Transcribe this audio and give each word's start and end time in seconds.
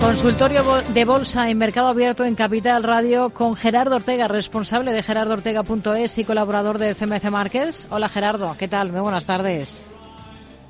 Consultorio 0.00 0.62
de 0.94 1.04
Bolsa 1.04 1.50
en 1.50 1.58
Mercado 1.58 1.88
Abierto 1.88 2.24
en 2.24 2.34
Capital 2.34 2.82
Radio 2.82 3.30
con 3.30 3.56
Gerardo 3.56 3.96
Ortega, 3.96 4.28
responsable 4.28 4.92
de 4.92 5.02
gerardoortega.es 5.02 6.18
y 6.18 6.24
colaborador 6.24 6.78
de 6.78 6.94
CMC 6.94 7.30
Markets. 7.30 7.88
Hola 7.90 8.08
Gerardo, 8.08 8.54
¿qué 8.58 8.68
tal? 8.68 8.92
Muy 8.92 9.00
buenas 9.00 9.24
tardes. 9.26 9.82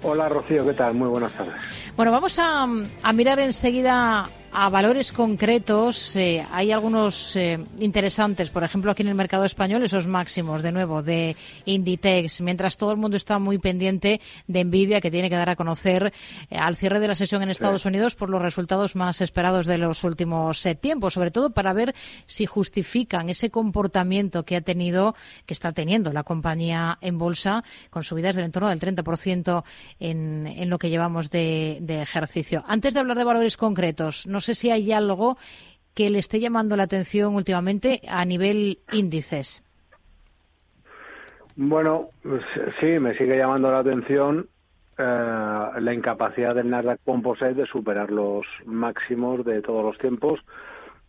Hola 0.03 0.29
Rocío, 0.29 0.64
¿qué 0.67 0.72
tal? 0.72 0.95
Muy 0.95 1.09
buenas 1.09 1.33
tardes. 1.33 1.54
Bueno, 1.96 2.11
vamos 2.11 2.38
a, 2.38 2.62
a 3.03 3.12
mirar 3.12 3.38
enseguida 3.41 4.29
a 4.60 4.71
valores 4.71 5.12
concretos, 5.12 6.16
eh, 6.16 6.45
hay 6.50 6.72
algunos 6.72 7.36
eh, 7.36 7.64
interesantes, 7.79 8.50
por 8.50 8.64
ejemplo, 8.64 8.91
aquí 8.91 9.02
en 9.02 9.09
el 9.09 9.14
mercado 9.14 9.45
español, 9.45 9.84
esos 9.84 10.09
máximos, 10.09 10.62
de 10.62 10.73
nuevo, 10.73 11.00
de 11.00 11.36
Inditex, 11.64 12.41
mientras 12.41 12.77
todo 12.77 12.91
el 12.91 12.96
mundo 12.96 13.16
está 13.16 13.38
muy 13.38 13.59
pendiente 13.59 14.20
de 14.48 14.64
Nvidia, 14.64 15.00
que 15.00 15.12
tiene 15.12 15.30
que 15.30 15.36
dar 15.36 15.48
a 15.48 15.55
conocer 15.55 16.12
eh, 16.50 16.59
al 16.59 16.74
cierre 16.74 16.98
de 16.98 17.06
la 17.06 17.14
sesión 17.14 17.41
en 17.45 17.50
Estados 17.50 17.86
Unidos 17.86 18.16
por 18.16 18.30
los 18.30 18.42
resultados 18.42 18.96
más 18.96 19.20
esperados 19.20 19.64
de 19.66 19.79
los 19.79 20.02
últimos 20.02 20.66
tiempos, 20.80 21.14
sobre 21.14 21.30
todo 21.30 21.50
para 21.50 21.72
ver 21.72 21.95
si 22.27 22.45
justifican 22.45 23.28
ese 23.28 23.50
comportamiento 23.50 24.45
que 24.45 24.56
ha 24.56 24.61
tenido, 24.61 25.14
que 25.47 25.55
está 25.55 25.70
teniendo 25.70 26.12
la 26.12 26.25
compañía 26.25 26.98
en 27.00 27.16
bolsa, 27.16 27.62
con 27.91 28.02
subidas 28.02 28.34
del 28.34 28.47
entorno 28.47 28.70
del 28.70 28.80
30% 28.80 29.62
en, 30.00 30.48
en 30.48 30.69
lo 30.69 30.80
que 30.80 30.91
llevamos 30.91 31.30
de, 31.30 31.78
de 31.80 32.02
ejercicio. 32.02 32.64
Antes 32.66 32.92
de 32.92 32.98
hablar 32.98 33.19
de 33.19 33.22
valores 33.22 33.56
concretos, 33.56 34.27
no 34.27 34.41
sé 34.48 34.48
si 34.55 34.70
hay 34.70 34.93
algo 34.93 35.37
que 35.95 36.11
le 36.11 36.19
esté 36.19 36.38
llamando 36.38 36.77
la 36.77 36.84
atención 36.84 37.34
últimamente 37.34 38.01
a 38.09 38.25
nivel 38.25 38.79
índices. 38.93 39.65
Bueno, 41.56 42.11
pues, 42.23 42.45
sí, 42.79 42.87
me 43.01 43.15
sigue 43.19 43.37
llamando 43.37 43.73
la 43.73 43.80
atención 43.80 44.48
eh, 44.97 45.03
la 45.03 45.92
incapacidad 45.92 46.55
del 46.55 46.70
Nasdaq 46.70 47.01
Composite 47.05 47.55
de 47.55 47.66
superar 47.66 48.12
los 48.12 48.47
máximos 48.65 49.45
de 49.45 49.61
todos 49.61 49.84
los 49.84 49.98
tiempos 49.98 50.41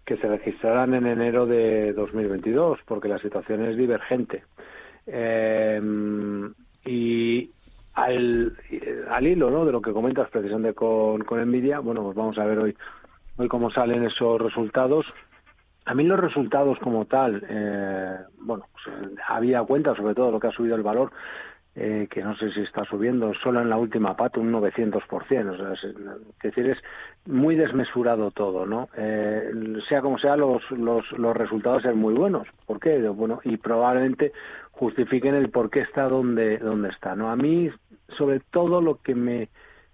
que 0.05 0.17
se 0.17 0.27
registrarán 0.27 0.95
en 0.95 1.05
enero 1.05 1.45
de 1.45 1.93
2022, 1.93 2.79
porque 2.85 3.07
la 3.07 3.19
situación 3.19 3.63
es 3.65 3.77
divergente. 3.77 4.43
Eh, 5.05 5.79
y 6.85 7.51
al, 7.93 8.57
al, 9.09 9.27
hilo 9.27 9.51
¿no? 9.51 9.65
de 9.65 9.71
lo 9.71 9.81
que 9.81 9.91
comentas 9.91 10.29
precisamente 10.29 10.73
con, 10.73 11.23
con 11.23 11.39
Nvidia, 11.47 11.79
bueno, 11.79 12.01
pues 12.03 12.15
vamos 12.15 12.37
a 12.39 12.45
ver 12.45 12.57
hoy 12.57 12.75
hoy 13.39 13.47
cómo 13.47 13.71
salen 13.71 14.03
esos 14.03 14.41
resultados. 14.41 15.05
A 15.85 15.93
mí 15.95 16.03
los 16.03 16.19
resultados 16.19 16.77
como 16.79 17.05
tal, 17.05 17.43
eh, 17.49 18.17
bueno, 18.41 18.65
pues, 18.73 18.95
había 19.27 19.63
cuenta 19.63 19.95
sobre 19.95 20.13
todo 20.13 20.29
lo 20.29 20.39
que 20.39 20.47
ha 20.47 20.51
subido 20.51 20.75
el 20.75 20.83
valor, 20.83 21.11
eh, 21.73 22.07
que 22.11 22.21
no 22.21 22.35
sé 22.35 22.51
si 22.51 22.61
está 22.61 22.83
subiendo 22.83 23.33
solo 23.35 23.61
en 23.61 23.69
la 23.69 23.77
última 23.77 24.15
pata 24.17 24.41
un 24.41 24.51
900%. 24.51 25.57
O 25.57 25.73
es, 25.73 25.95
decir, 26.43 26.69
es 26.69 26.77
muy 27.25 27.55
desmesurado 27.55 28.29
todo, 28.31 28.65
¿no? 28.65 28.89
Eh, 28.97 29.51
sea 29.87 30.01
como 30.01 30.17
sea, 30.19 30.35
los, 30.35 30.69
los, 30.71 31.09
los 31.13 31.35
resultados 31.35 31.83
son 31.83 31.97
muy 31.97 32.13
buenos. 32.13 32.45
¿Por 32.65 32.79
qué? 32.81 32.99
Bueno, 33.07 33.39
y 33.45 33.55
probablemente 33.55 34.33
justifiquen 34.71 35.35
el 35.35 35.49
por 35.49 35.69
qué 35.69 35.79
está 35.79 36.09
donde, 36.09 36.57
donde 36.57 36.89
está, 36.89 37.15
¿no? 37.15 37.31
A 37.31 37.37
mí, 37.37 37.71
sobre 38.09 38.41
todo, 38.41 38.81
lo 38.81 39.01
que 39.01 39.15
me 39.15 39.47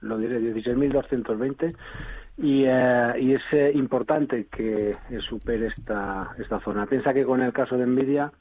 lo 0.00 0.18
diré, 0.18 0.40
16.220, 0.40 1.76
y, 2.38 2.64
eh, 2.66 3.12
y 3.20 3.34
es 3.34 3.42
importante 3.74 4.46
que 4.46 4.96
supere 5.20 5.68
esta, 5.68 6.34
esta 6.38 6.58
zona. 6.60 6.86
Piensa 6.86 7.14
que 7.14 7.24
con 7.24 7.40
el 7.42 7.52
caso 7.52 7.78
de 7.78 7.86
Nvidia, 7.86 8.32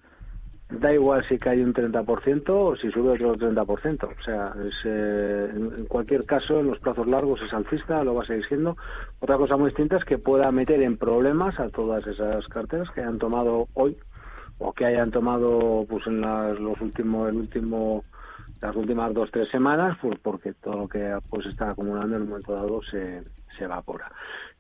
da 0.69 0.93
igual 0.93 1.23
si 1.27 1.37
cae 1.37 1.63
un 1.63 1.73
30% 1.73 2.49
o 2.49 2.75
si 2.75 2.89
sube 2.91 3.11
otro 3.11 3.35
30%. 3.35 4.03
O 4.03 4.23
sea, 4.23 4.53
es, 4.65 4.75
eh, 4.85 5.49
en 5.53 5.85
cualquier 5.85 6.25
caso, 6.25 6.59
en 6.59 6.67
los 6.67 6.79
plazos 6.79 7.07
largos 7.07 7.41
es 7.41 7.53
alcista, 7.53 8.03
lo 8.03 8.15
va 8.15 8.23
a 8.23 8.25
seguir 8.25 8.45
siendo. 8.45 8.77
Otra 9.19 9.37
cosa 9.37 9.57
muy 9.57 9.67
distinta 9.67 9.97
es 9.97 10.05
que 10.05 10.17
pueda 10.17 10.51
meter 10.51 10.81
en 10.81 10.97
problemas 10.97 11.59
a 11.59 11.69
todas 11.69 12.05
esas 12.07 12.47
carteras 12.47 12.89
que 12.91 13.01
hayan 13.01 13.19
tomado 13.19 13.67
hoy 13.73 13.97
o 14.59 14.73
que 14.73 14.85
hayan 14.85 15.11
tomado 15.11 15.85
pues 15.89 16.07
en 16.07 16.21
las, 16.21 16.59
los 16.59 16.79
últimos, 16.81 17.29
el 17.29 17.35
último, 17.35 18.03
las 18.61 18.75
últimas 18.75 19.13
dos 19.13 19.29
tres 19.31 19.49
semanas, 19.49 19.97
pues 20.01 20.17
porque 20.19 20.53
todo 20.53 20.77
lo 20.77 20.87
que 20.87 21.17
pues 21.29 21.45
está 21.45 21.71
acumulando 21.71 22.15
en 22.15 22.23
un 22.23 22.29
momento 22.29 22.53
dado 22.53 22.81
se, 22.83 23.23
se 23.57 23.65
evapora. 23.65 24.11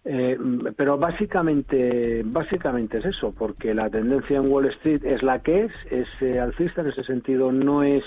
Eh, 0.05 0.37
pero 0.75 0.97
básicamente, 0.97 2.23
básicamente 2.25 2.97
es 2.97 3.05
eso, 3.05 3.31
porque 3.31 3.73
la 3.73 3.89
tendencia 3.89 4.37
en 4.37 4.51
Wall 4.51 4.65
Street 4.65 5.05
es 5.05 5.23
la 5.23 5.39
que 5.39 5.65
es, 5.65 5.71
es 5.89 6.07
eh, 6.21 6.39
alcista, 6.39 6.81
en 6.81 6.87
ese 6.87 7.03
sentido 7.03 7.51
no 7.51 7.83
es 7.83 8.03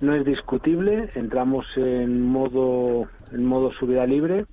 no 0.00 0.14
es 0.14 0.24
discutible, 0.24 1.10
entramos 1.14 1.66
en 1.76 2.22
modo 2.22 3.08
en 3.32 3.44
modo 3.44 3.72
subida 3.72 4.06
libre, 4.06 4.46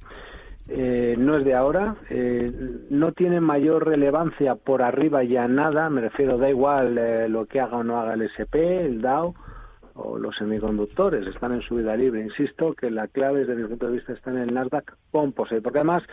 eh, 0.68 1.16
no 1.18 1.38
es 1.38 1.46
de 1.46 1.54
ahora, 1.54 1.96
eh, 2.10 2.52
no 2.90 3.12
tiene 3.14 3.40
mayor 3.40 3.88
relevancia 3.88 4.56
por 4.56 4.82
arriba 4.82 5.24
ya 5.24 5.48
nada, 5.48 5.90
me 5.90 6.02
refiero 6.02 6.38
da 6.38 6.50
igual 6.50 7.32
lo 7.32 7.46
que 7.46 7.60
haga 7.60 7.78
o 7.78 7.84
no 7.84 8.00
haga 8.00 8.14
el 8.14 8.24
SP, 8.28 8.86
el 8.86 9.02
Dow, 9.02 9.34
o 9.94 10.18
los 10.18 10.36
semiconductores 10.38 11.28
están 11.28 11.54
en 11.54 11.62
subida 11.62 11.96
libre. 11.96 12.22
Insisto 12.22 12.74
que 12.74 12.90
la 12.90 13.08
clave 13.08 13.40
desde 13.40 13.56
mi 13.56 13.68
punto 13.68 13.88
de 13.88 13.94
vista 13.94 14.14
está 14.14 14.32
en 14.32 14.38
el 14.38 14.54
Nasdaq 14.54 14.96
Composite, 15.12 15.62
porque 15.62 15.80
además 15.80 16.04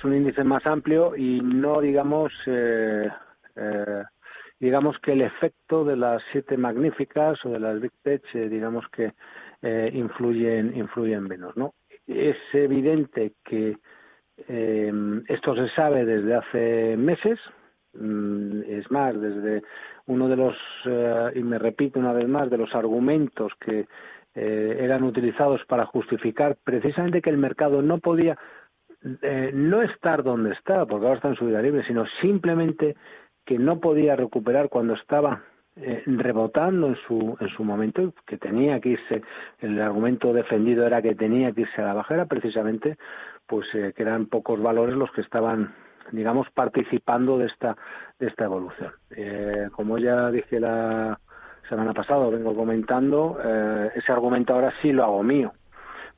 es 0.00 0.04
un 0.04 0.16
índice 0.16 0.44
más 0.44 0.66
amplio 0.66 1.14
y 1.14 1.42
no 1.42 1.78
digamos 1.82 2.32
eh, 2.46 3.06
eh, 3.54 4.02
digamos 4.58 4.98
que 4.98 5.12
el 5.12 5.20
efecto 5.20 5.84
de 5.84 5.96
las 5.96 6.22
siete 6.32 6.56
magníficas 6.56 7.44
o 7.44 7.50
de 7.50 7.60
las 7.60 7.80
Big 7.80 7.92
Tech 8.02 8.22
eh, 8.34 8.48
digamos 8.48 8.86
que 8.88 9.12
eh, 9.60 9.90
influyen 9.92 10.74
influyen 10.74 11.24
menos, 11.24 11.54
¿no? 11.54 11.74
Es 12.06 12.38
evidente 12.54 13.34
que 13.44 13.76
eh, 14.48 14.92
esto 15.28 15.54
se 15.54 15.68
sabe 15.74 16.06
desde 16.06 16.34
hace 16.34 16.96
meses, 16.96 17.38
mm, 17.92 18.62
es 18.68 18.90
más, 18.90 19.20
desde 19.20 19.62
uno 20.06 20.28
de 20.28 20.36
los, 20.36 20.56
y 21.34 21.42
me 21.42 21.58
repito 21.58 22.00
una 22.00 22.14
vez 22.14 22.26
más, 22.26 22.48
de 22.48 22.56
los 22.56 22.74
argumentos 22.74 23.52
que 23.60 23.86
eran 24.34 25.04
utilizados 25.04 25.64
para 25.66 25.86
justificar 25.86 26.56
precisamente 26.64 27.20
que 27.20 27.30
el 27.30 27.36
mercado 27.36 27.82
no 27.82 27.98
podía 27.98 28.38
eh, 29.22 29.50
no 29.52 29.82
estar 29.82 30.22
donde 30.22 30.52
está, 30.52 30.86
porque 30.86 31.06
ahora 31.06 31.16
está 31.16 31.28
en 31.28 31.36
subida 31.36 31.62
libre, 31.62 31.82
sino 31.84 32.06
simplemente 32.20 32.96
que 33.44 33.58
no 33.58 33.80
podía 33.80 34.16
recuperar 34.16 34.68
cuando 34.68 34.94
estaba 34.94 35.42
eh, 35.76 36.02
rebotando 36.06 36.88
en 36.88 36.96
su 37.06 37.36
en 37.40 37.48
su 37.48 37.64
momento 37.64 38.12
que 38.26 38.36
tenía 38.36 38.80
que 38.80 38.90
irse 38.90 39.22
el 39.60 39.80
argumento 39.80 40.32
defendido 40.32 40.86
era 40.86 41.00
que 41.00 41.14
tenía 41.14 41.52
que 41.52 41.62
irse 41.62 41.80
a 41.80 41.86
la 41.86 41.94
bajera 41.94 42.26
precisamente 42.26 42.98
pues 43.46 43.72
eh, 43.74 43.92
que 43.96 44.02
eran 44.02 44.26
pocos 44.26 44.60
valores 44.60 44.96
los 44.96 45.10
que 45.12 45.20
estaban 45.20 45.72
digamos, 46.12 46.48
participando 46.50 47.38
de 47.38 47.46
esta, 47.46 47.76
de 48.18 48.26
esta 48.26 48.44
evolución. 48.44 48.92
Eh, 49.10 49.68
como 49.72 49.98
ya 49.98 50.30
dije 50.30 50.60
la 50.60 51.18
semana 51.68 51.94
pasada, 51.94 52.28
vengo 52.28 52.54
comentando, 52.54 53.38
eh, 53.42 53.90
ese 53.94 54.12
argumento 54.12 54.54
ahora 54.54 54.72
sí 54.82 54.92
lo 54.92 55.04
hago 55.04 55.22
mío. 55.22 55.52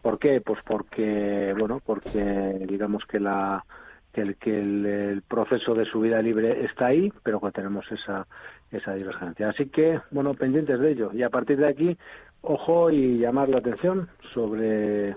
¿Por 0.03 0.19
qué? 0.19 0.41
Pues 0.41 0.59
porque, 0.67 1.55
bueno, 1.57 1.81
porque 1.85 2.67
digamos 2.69 3.05
que 3.07 3.21
la, 3.21 3.65
que 4.13 4.21
el, 4.21 4.37
que 4.37 4.59
el, 4.59 5.23
proceso 5.23 5.75
de 5.75 5.85
subida 5.85 6.21
libre 6.21 6.65
está 6.65 6.87
ahí, 6.87 7.13
pero 7.23 7.41
que 7.41 7.53
tenemos 7.53 7.91
esa, 7.91 8.27
esa 8.71 8.95
divergencia. 8.95 9.49
Así 9.49 9.67
que, 9.67 10.01
bueno, 10.11 10.35
pendientes 10.35 10.81
de 10.81 10.91
ello. 10.91 11.11
Y 11.15 11.23
a 11.23 11.31
partir 11.31 11.59
de 11.59 11.69
aquí, 11.69 11.97
ojo 12.43 12.91
y 12.91 13.19
llamar 13.19 13.49
la 13.49 13.59
atención 13.59 14.09
sobre 14.35 15.11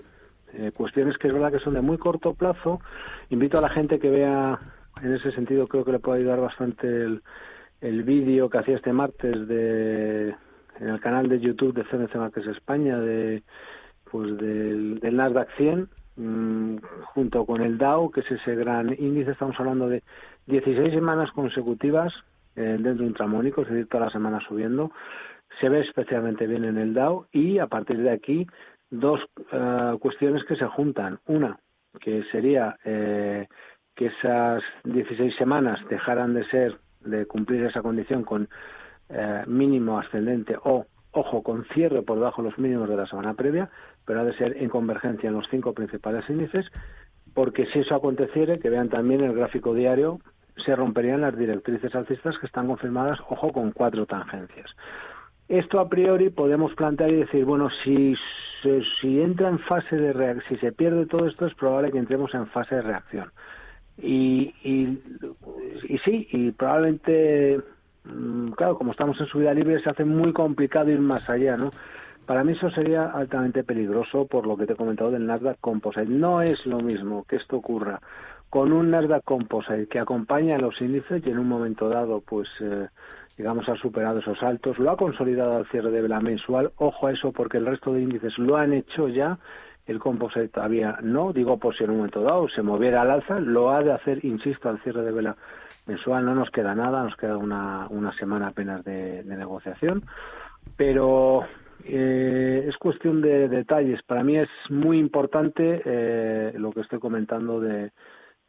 eh, 0.52 0.72
cuestiones 0.74 1.18
que 1.18 1.28
es 1.28 1.34
verdad 1.34 1.52
que 1.52 1.58
son 1.58 1.74
de 1.74 1.80
muy 1.80 1.98
corto 1.98 2.34
plazo. 2.34 2.80
Invito 3.30 3.58
a 3.58 3.62
la 3.62 3.68
gente 3.68 3.98
que 3.98 4.08
vea, 4.08 4.58
en 5.02 5.14
ese 5.14 5.32
sentido 5.32 5.66
creo 5.66 5.84
que 5.84 5.92
le 5.92 5.98
puede 5.98 6.20
ayudar 6.20 6.40
bastante 6.40 6.86
el, 6.86 7.22
el 7.80 8.04
vídeo 8.04 8.48
que 8.48 8.58
hacía 8.58 8.76
este 8.76 8.92
martes 8.92 9.48
de 9.48 10.34
en 10.78 10.88
el 10.88 11.00
canal 11.00 11.28
de 11.28 11.40
YouTube 11.40 11.74
de 11.74 11.84
CNC 11.84 12.16
Markets 12.16 12.48
España 12.48 12.98
de 12.98 13.42
pues 14.10 14.36
del, 14.38 14.98
del 15.00 15.16
Nasdaq 15.16 15.48
100 15.56 15.88
mmm, 16.16 16.76
junto 17.14 17.44
con 17.44 17.62
el 17.62 17.78
Dow, 17.78 18.10
que 18.10 18.20
es 18.20 18.30
ese 18.30 18.54
gran 18.54 18.94
índice, 18.98 19.32
estamos 19.32 19.58
hablando 19.58 19.88
de 19.88 20.02
16 20.46 20.92
semanas 20.92 21.30
consecutivas 21.32 22.12
eh, 22.56 22.76
dentro 22.80 23.04
de 23.04 23.08
un 23.08 23.14
tramónico, 23.14 23.62
es 23.62 23.68
decir, 23.68 23.88
toda 23.88 24.06
la 24.06 24.10
semana 24.10 24.40
subiendo. 24.40 24.92
Se 25.60 25.68
ve 25.68 25.80
especialmente 25.80 26.46
bien 26.46 26.64
en 26.64 26.78
el 26.78 26.94
Dow 26.94 27.26
y 27.32 27.58
a 27.58 27.66
partir 27.66 27.98
de 27.98 28.10
aquí 28.10 28.46
dos 28.90 29.20
uh, 29.52 29.98
cuestiones 29.98 30.44
que 30.44 30.56
se 30.56 30.66
juntan. 30.66 31.18
Una, 31.26 31.58
que 32.00 32.24
sería 32.24 32.76
eh, 32.84 33.46
que 33.94 34.06
esas 34.06 34.62
16 34.84 35.34
semanas 35.36 35.80
dejaran 35.88 36.34
de 36.34 36.44
ser, 36.44 36.78
de 37.00 37.26
cumplir 37.26 37.64
esa 37.64 37.82
condición 37.82 38.24
con 38.24 38.48
eh, 39.08 39.44
mínimo 39.46 39.98
ascendente 39.98 40.56
o, 40.64 40.86
ojo, 41.12 41.42
con 41.42 41.64
cierre 41.66 42.02
por 42.02 42.18
debajo 42.18 42.42
de 42.42 42.50
los 42.50 42.58
mínimos 42.58 42.88
de 42.88 42.96
la 42.96 43.06
semana 43.06 43.34
previa, 43.34 43.70
pero 44.06 44.20
ha 44.20 44.24
de 44.24 44.34
ser 44.34 44.56
en 44.56 44.70
convergencia 44.70 45.28
en 45.28 45.34
los 45.34 45.48
cinco 45.50 45.74
principales 45.74 46.28
índices, 46.30 46.70
porque 47.34 47.66
si 47.66 47.80
eso 47.80 47.94
aconteciere, 47.94 48.58
que 48.58 48.70
vean 48.70 48.88
también 48.88 49.22
el 49.22 49.34
gráfico 49.34 49.74
diario, 49.74 50.20
se 50.56 50.74
romperían 50.74 51.20
las 51.20 51.36
directrices 51.36 51.94
alcistas 51.94 52.38
que 52.38 52.46
están 52.46 52.66
confirmadas, 52.66 53.18
ojo, 53.28 53.52
con 53.52 53.72
cuatro 53.72 54.06
tangencias. 54.06 54.74
Esto 55.48 55.78
a 55.78 55.88
priori 55.88 56.30
podemos 56.30 56.74
plantear 56.74 57.10
y 57.10 57.16
decir, 57.16 57.44
bueno, 57.44 57.68
si, 57.84 58.16
si, 59.00 59.20
entra 59.20 59.48
en 59.48 59.58
fase 59.60 59.96
de 59.96 60.12
reacción, 60.12 60.44
si 60.48 60.56
se 60.56 60.72
pierde 60.72 61.06
todo 61.06 61.26
esto, 61.26 61.46
es 61.46 61.54
probable 61.54 61.92
que 61.92 61.98
entremos 61.98 62.34
en 62.34 62.46
fase 62.48 62.76
de 62.76 62.82
reacción. 62.82 63.30
Y, 63.98 64.54
y, 64.64 64.98
y 65.88 65.98
sí, 65.98 66.26
y 66.32 66.50
probablemente, 66.50 67.60
mm, 68.04 68.50
claro, 68.52 68.76
como 68.76 68.90
estamos 68.90 69.20
en 69.20 69.26
subida 69.26 69.54
libre, 69.54 69.80
se 69.80 69.90
hace 69.90 70.04
muy 70.04 70.32
complicado 70.32 70.90
ir 70.90 71.00
más 71.00 71.28
allá, 71.30 71.56
¿no? 71.56 71.70
Para 72.26 72.44
mí 72.44 72.52
eso 72.52 72.70
sería 72.70 73.10
altamente 73.10 73.64
peligroso 73.64 74.26
por 74.26 74.46
lo 74.46 74.56
que 74.56 74.66
te 74.66 74.72
he 74.72 74.76
comentado 74.76 75.10
del 75.10 75.26
Nasdaq 75.26 75.58
Composite. 75.60 76.06
No 76.06 76.42
es 76.42 76.66
lo 76.66 76.80
mismo 76.80 77.24
que 77.24 77.36
esto 77.36 77.56
ocurra 77.56 78.00
con 78.50 78.72
un 78.72 78.90
Nasdaq 78.90 79.24
Composite 79.24 79.86
que 79.86 79.98
acompaña 79.98 80.56
a 80.56 80.58
los 80.58 80.80
índices 80.80 81.22
y 81.24 81.30
en 81.30 81.38
un 81.38 81.48
momento 81.48 81.88
dado, 81.88 82.20
pues, 82.20 82.48
eh, 82.60 82.88
digamos, 83.36 83.68
ha 83.68 83.76
superado 83.76 84.18
esos 84.18 84.42
altos, 84.42 84.78
lo 84.78 84.90
ha 84.90 84.96
consolidado 84.96 85.56
al 85.56 85.66
cierre 85.66 85.90
de 85.90 86.02
vela 86.02 86.20
mensual. 86.20 86.72
Ojo 86.76 87.06
a 87.06 87.12
eso 87.12 87.32
porque 87.32 87.58
el 87.58 87.66
resto 87.66 87.92
de 87.92 88.02
índices 88.02 88.38
lo 88.38 88.56
han 88.56 88.72
hecho 88.72 89.08
ya. 89.08 89.38
El 89.86 90.00
composite 90.00 90.48
todavía 90.48 90.98
no, 91.02 91.32
digo 91.32 91.58
por 91.58 91.76
si 91.76 91.84
en 91.84 91.90
un 91.90 91.98
momento 91.98 92.22
dado 92.22 92.48
se 92.48 92.62
moviera 92.62 93.02
al 93.02 93.10
alza, 93.10 93.38
lo 93.38 93.70
ha 93.70 93.82
de 93.84 93.92
hacer, 93.92 94.24
insisto, 94.24 94.68
al 94.68 94.80
cierre 94.80 95.02
de 95.02 95.12
vela 95.12 95.36
mensual. 95.86 96.24
No 96.24 96.34
nos 96.34 96.50
queda 96.50 96.74
nada, 96.74 97.04
nos 97.04 97.16
queda 97.16 97.36
una, 97.36 97.86
una 97.90 98.12
semana 98.12 98.48
apenas 98.48 98.84
de, 98.84 99.22
negociación. 99.24 100.02
Pero 100.76 101.44
eh, 101.84 102.64
es 102.68 102.76
cuestión 102.78 103.20
de 103.20 103.48
detalles. 103.48 104.02
Para 104.02 104.22
mí 104.22 104.36
es 104.36 104.48
muy 104.70 104.98
importante 104.98 105.82
eh, 105.84 106.52
lo 106.56 106.72
que 106.72 106.80
estoy 106.80 106.98
comentando 106.98 107.60
de, 107.60 107.92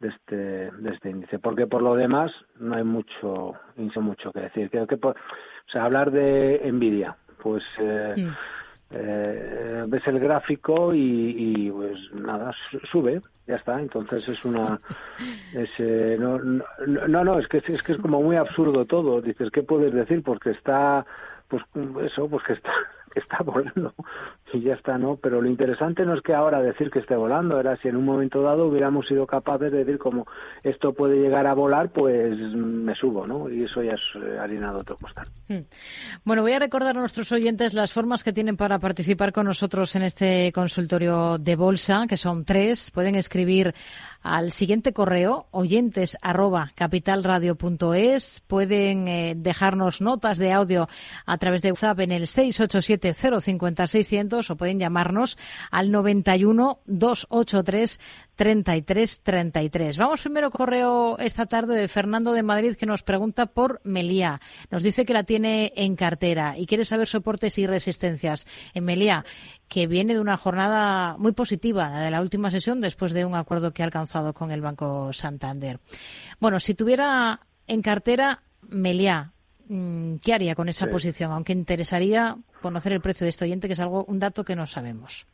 de 0.00 0.08
este, 0.08 0.36
de 0.36 0.90
este 0.90 1.10
índice, 1.10 1.38
porque 1.38 1.66
por 1.66 1.82
lo 1.82 1.94
demás 1.94 2.32
no 2.58 2.76
hay 2.76 2.84
mucho, 2.84 3.54
no 3.76 4.02
mucho 4.02 4.32
que 4.32 4.40
decir. 4.40 4.70
Creo 4.70 4.86
que, 4.86 4.96
o 5.02 5.14
sea, 5.66 5.84
hablar 5.84 6.10
de 6.10 6.60
Nvidia, 6.72 7.16
pues 7.42 7.64
eh, 7.78 8.14
eh, 8.90 9.84
ves 9.88 10.06
el 10.06 10.20
gráfico 10.20 10.94
y, 10.94 11.70
pues 11.70 11.98
nada, 12.14 12.52
sube, 12.90 13.20
ya 13.46 13.56
está. 13.56 13.80
Entonces 13.80 14.28
es 14.28 14.44
una, 14.44 14.80
es, 15.54 15.70
eh, 15.78 16.16
no, 16.18 16.38
no, 16.38 17.24
no, 17.24 17.38
es 17.38 17.48
que 17.48 17.58
es 17.58 17.82
que 17.82 17.92
es 17.92 17.98
como 17.98 18.22
muy 18.22 18.36
absurdo 18.36 18.84
todo. 18.84 19.20
Dices, 19.20 19.50
¿qué 19.50 19.62
puedes 19.62 19.92
decir? 19.92 20.22
Porque 20.22 20.50
está, 20.50 21.04
pues 21.48 21.62
eso, 22.04 22.28
pues 22.28 22.44
que 22.44 22.52
está 22.52 22.72
está 23.14 23.38
volando 23.44 23.94
y 24.52 24.60
ya 24.60 24.74
está, 24.74 24.98
¿no? 24.98 25.16
Pero 25.16 25.40
lo 25.42 25.48
interesante 25.48 26.04
no 26.04 26.14
es 26.14 26.22
que 26.22 26.34
ahora 26.34 26.60
decir 26.60 26.90
que 26.90 27.00
esté 27.00 27.16
volando, 27.16 27.60
era 27.60 27.76
si 27.76 27.88
en 27.88 27.96
un 27.96 28.04
momento 28.04 28.42
dado 28.42 28.66
hubiéramos 28.66 29.06
sido 29.06 29.26
capaces 29.26 29.70
de 29.72 29.78
decir 29.78 29.98
como 29.98 30.26
esto 30.62 30.92
puede 30.92 31.16
llegar 31.16 31.46
a 31.46 31.54
volar, 31.54 31.90
pues 31.90 32.38
me 32.54 32.94
subo, 32.94 33.26
¿no? 33.26 33.50
Y 33.50 33.64
eso 33.64 33.82
ya 33.82 33.92
es 33.92 34.00
eh, 34.16 34.38
harina 34.38 34.72
de 34.72 34.78
otro 34.78 34.96
costal. 34.96 35.28
Hmm. 35.48 35.64
Bueno, 36.24 36.42
voy 36.42 36.52
a 36.52 36.58
recordar 36.58 36.96
a 36.96 37.00
nuestros 37.00 37.30
oyentes 37.32 37.74
las 37.74 37.92
formas 37.92 38.24
que 38.24 38.32
tienen 38.32 38.56
para 38.56 38.78
participar 38.78 39.32
con 39.32 39.46
nosotros 39.46 39.94
en 39.96 40.02
este 40.02 40.52
consultorio 40.52 41.38
de 41.38 41.56
bolsa, 41.56 42.06
que 42.08 42.16
son 42.16 42.44
tres. 42.44 42.90
Pueden 42.90 43.14
escribir 43.14 43.74
al 44.22 44.52
siguiente 44.52 44.92
correo, 44.92 45.46
oyentes 45.50 46.16
arroba 46.22 46.72
capitalradio.es. 46.74 48.42
Pueden 48.46 49.08
eh, 49.08 49.34
dejarnos 49.36 50.00
notas 50.00 50.38
de 50.38 50.52
audio 50.52 50.88
a 51.24 51.38
través 51.38 51.62
de 51.62 51.70
WhatsApp 51.70 52.00
en 52.00 52.12
el 52.12 52.26
687 52.26 52.97
050 52.98 53.86
600 53.86 54.50
o 54.50 54.56
pueden 54.56 54.78
llamarnos 54.78 55.38
al 55.70 55.90
91 55.90 56.80
283 56.86 58.00
3333. 58.38 59.98
Vamos 59.98 60.22
primero 60.22 60.52
correo 60.52 61.18
esta 61.18 61.46
tarde 61.46 61.76
de 61.76 61.88
Fernando 61.88 62.32
de 62.32 62.44
Madrid 62.44 62.76
que 62.76 62.86
nos 62.86 63.02
pregunta 63.02 63.46
por 63.46 63.80
Melía. 63.82 64.40
Nos 64.70 64.84
dice 64.84 65.04
que 65.04 65.12
la 65.12 65.24
tiene 65.24 65.72
en 65.74 65.96
cartera 65.96 66.56
y 66.56 66.66
quiere 66.66 66.84
saber 66.84 67.08
soportes 67.08 67.58
y 67.58 67.66
resistencias 67.66 68.46
en 68.74 68.84
Melía, 68.84 69.24
que 69.66 69.88
viene 69.88 70.14
de 70.14 70.20
una 70.20 70.36
jornada 70.36 71.16
muy 71.18 71.32
positiva, 71.32 71.88
la 71.90 71.98
de 71.98 72.10
la 72.12 72.20
última 72.20 72.52
sesión, 72.52 72.80
después 72.80 73.12
de 73.12 73.24
un 73.24 73.34
acuerdo 73.34 73.72
que 73.72 73.82
ha 73.82 73.86
alcanzado 73.86 74.32
con 74.32 74.52
el 74.52 74.60
Banco 74.60 75.12
Santander. 75.12 75.80
Bueno, 76.38 76.60
si 76.60 76.74
tuviera 76.74 77.40
en 77.66 77.82
cartera 77.82 78.42
Meliá, 78.62 79.32
¿qué 80.24 80.34
haría 80.34 80.54
con 80.54 80.68
esa 80.68 80.88
posición? 80.88 81.32
Aunque 81.32 81.52
interesaría 81.52 82.36
conocer 82.62 82.92
el 82.92 83.00
precio 83.00 83.24
de 83.24 83.30
este 83.30 83.44
oyente, 83.44 83.66
que 83.66 83.74
es 83.74 83.80
algo, 83.80 84.04
un 84.04 84.18
dato 84.18 84.44
que 84.44 84.56
no 84.56 84.66
sabemos. 84.66 85.26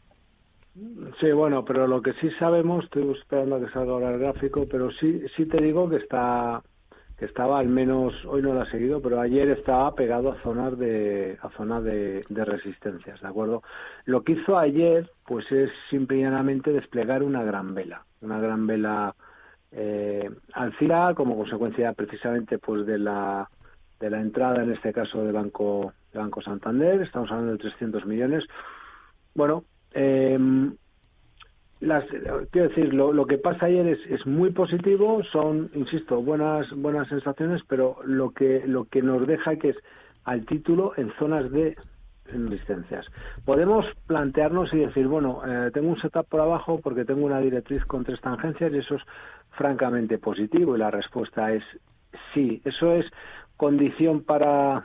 Sí, 1.20 1.30
bueno, 1.30 1.64
pero 1.64 1.86
lo 1.86 2.02
que 2.02 2.14
sí 2.14 2.30
sabemos, 2.32 2.84
estoy 2.84 3.08
esperando 3.12 3.56
a 3.56 3.60
que 3.60 3.70
salga 3.72 3.92
ahora 3.92 4.10
el 4.10 4.18
gráfico, 4.18 4.66
pero 4.68 4.90
sí, 4.90 5.22
sí 5.36 5.46
te 5.46 5.62
digo 5.62 5.88
que 5.88 5.96
está, 5.96 6.62
que 7.16 7.26
estaba 7.26 7.60
al 7.60 7.68
menos, 7.68 8.12
hoy 8.24 8.42
no 8.42 8.54
lo 8.54 8.62
ha 8.62 8.70
seguido, 8.70 9.00
pero 9.00 9.20
ayer 9.20 9.50
estaba 9.50 9.94
pegado 9.94 10.32
a 10.32 10.42
zonas 10.42 10.76
de, 10.76 11.38
a 11.40 11.48
zonas 11.50 11.84
de, 11.84 12.24
resistencias, 12.28 13.20
¿de 13.20 13.28
acuerdo? 13.28 13.62
Lo 14.04 14.24
que 14.24 14.32
hizo 14.32 14.58
ayer, 14.58 15.08
pues 15.24 15.50
es 15.52 15.70
simplemente 15.90 16.72
desplegar 16.72 17.22
una 17.22 17.44
gran 17.44 17.72
vela, 17.72 18.04
una 18.20 18.40
gran 18.40 18.66
vela 18.66 19.14
eh, 19.70 20.28
alcira 20.54 21.14
como 21.14 21.36
consecuencia 21.36 21.92
precisamente 21.92 22.58
pues 22.58 22.84
de 22.84 22.98
la 22.98 23.48
de 24.00 24.10
la 24.10 24.20
entrada 24.20 24.62
en 24.62 24.72
este 24.72 24.92
caso 24.92 25.24
de 25.24 25.32
banco 25.32 25.92
de 26.12 26.18
banco 26.18 26.40
Santander 26.42 27.02
estamos 27.02 27.30
hablando 27.30 27.52
de 27.52 27.58
300 27.58 28.06
millones 28.06 28.44
bueno 29.34 29.64
eh, 29.92 30.38
las, 31.80 32.04
quiero 32.50 32.68
decir, 32.68 32.94
lo, 32.94 33.26
que 33.26 33.36
pasa 33.36 33.66
ayer 33.66 33.86
es, 33.86 33.98
es, 34.08 34.26
muy 34.26 34.50
positivo, 34.50 35.22
son, 35.24 35.70
insisto, 35.74 36.22
buenas, 36.22 36.70
buenas 36.72 37.08
sensaciones, 37.08 37.62
pero 37.68 37.98
lo 38.04 38.30
que, 38.30 38.62
lo 38.66 38.86
que 38.86 39.02
nos 39.02 39.26
deja 39.26 39.56
que 39.56 39.70
es 39.70 39.76
al 40.24 40.46
título 40.46 40.92
en 40.96 41.12
zonas 41.18 41.50
de 41.50 41.76
resistencias. 42.26 43.06
Podemos 43.44 43.86
plantearnos 44.06 44.72
y 44.72 44.78
decir, 44.78 45.06
bueno, 45.06 45.42
eh, 45.46 45.70
tengo 45.72 45.88
un 45.88 46.00
setup 46.00 46.26
por 46.26 46.40
abajo 46.40 46.80
porque 46.82 47.04
tengo 47.04 47.26
una 47.26 47.40
directriz 47.40 47.84
con 47.84 48.04
tres 48.04 48.20
tangencias 48.20 48.72
y 48.72 48.78
eso 48.78 48.94
es 48.94 49.02
francamente 49.50 50.18
positivo 50.18 50.74
y 50.74 50.78
la 50.78 50.90
respuesta 50.90 51.52
es 51.52 51.62
sí. 52.32 52.60
Eso 52.64 52.92
es 52.92 53.10
condición 53.56 54.22
para 54.22 54.84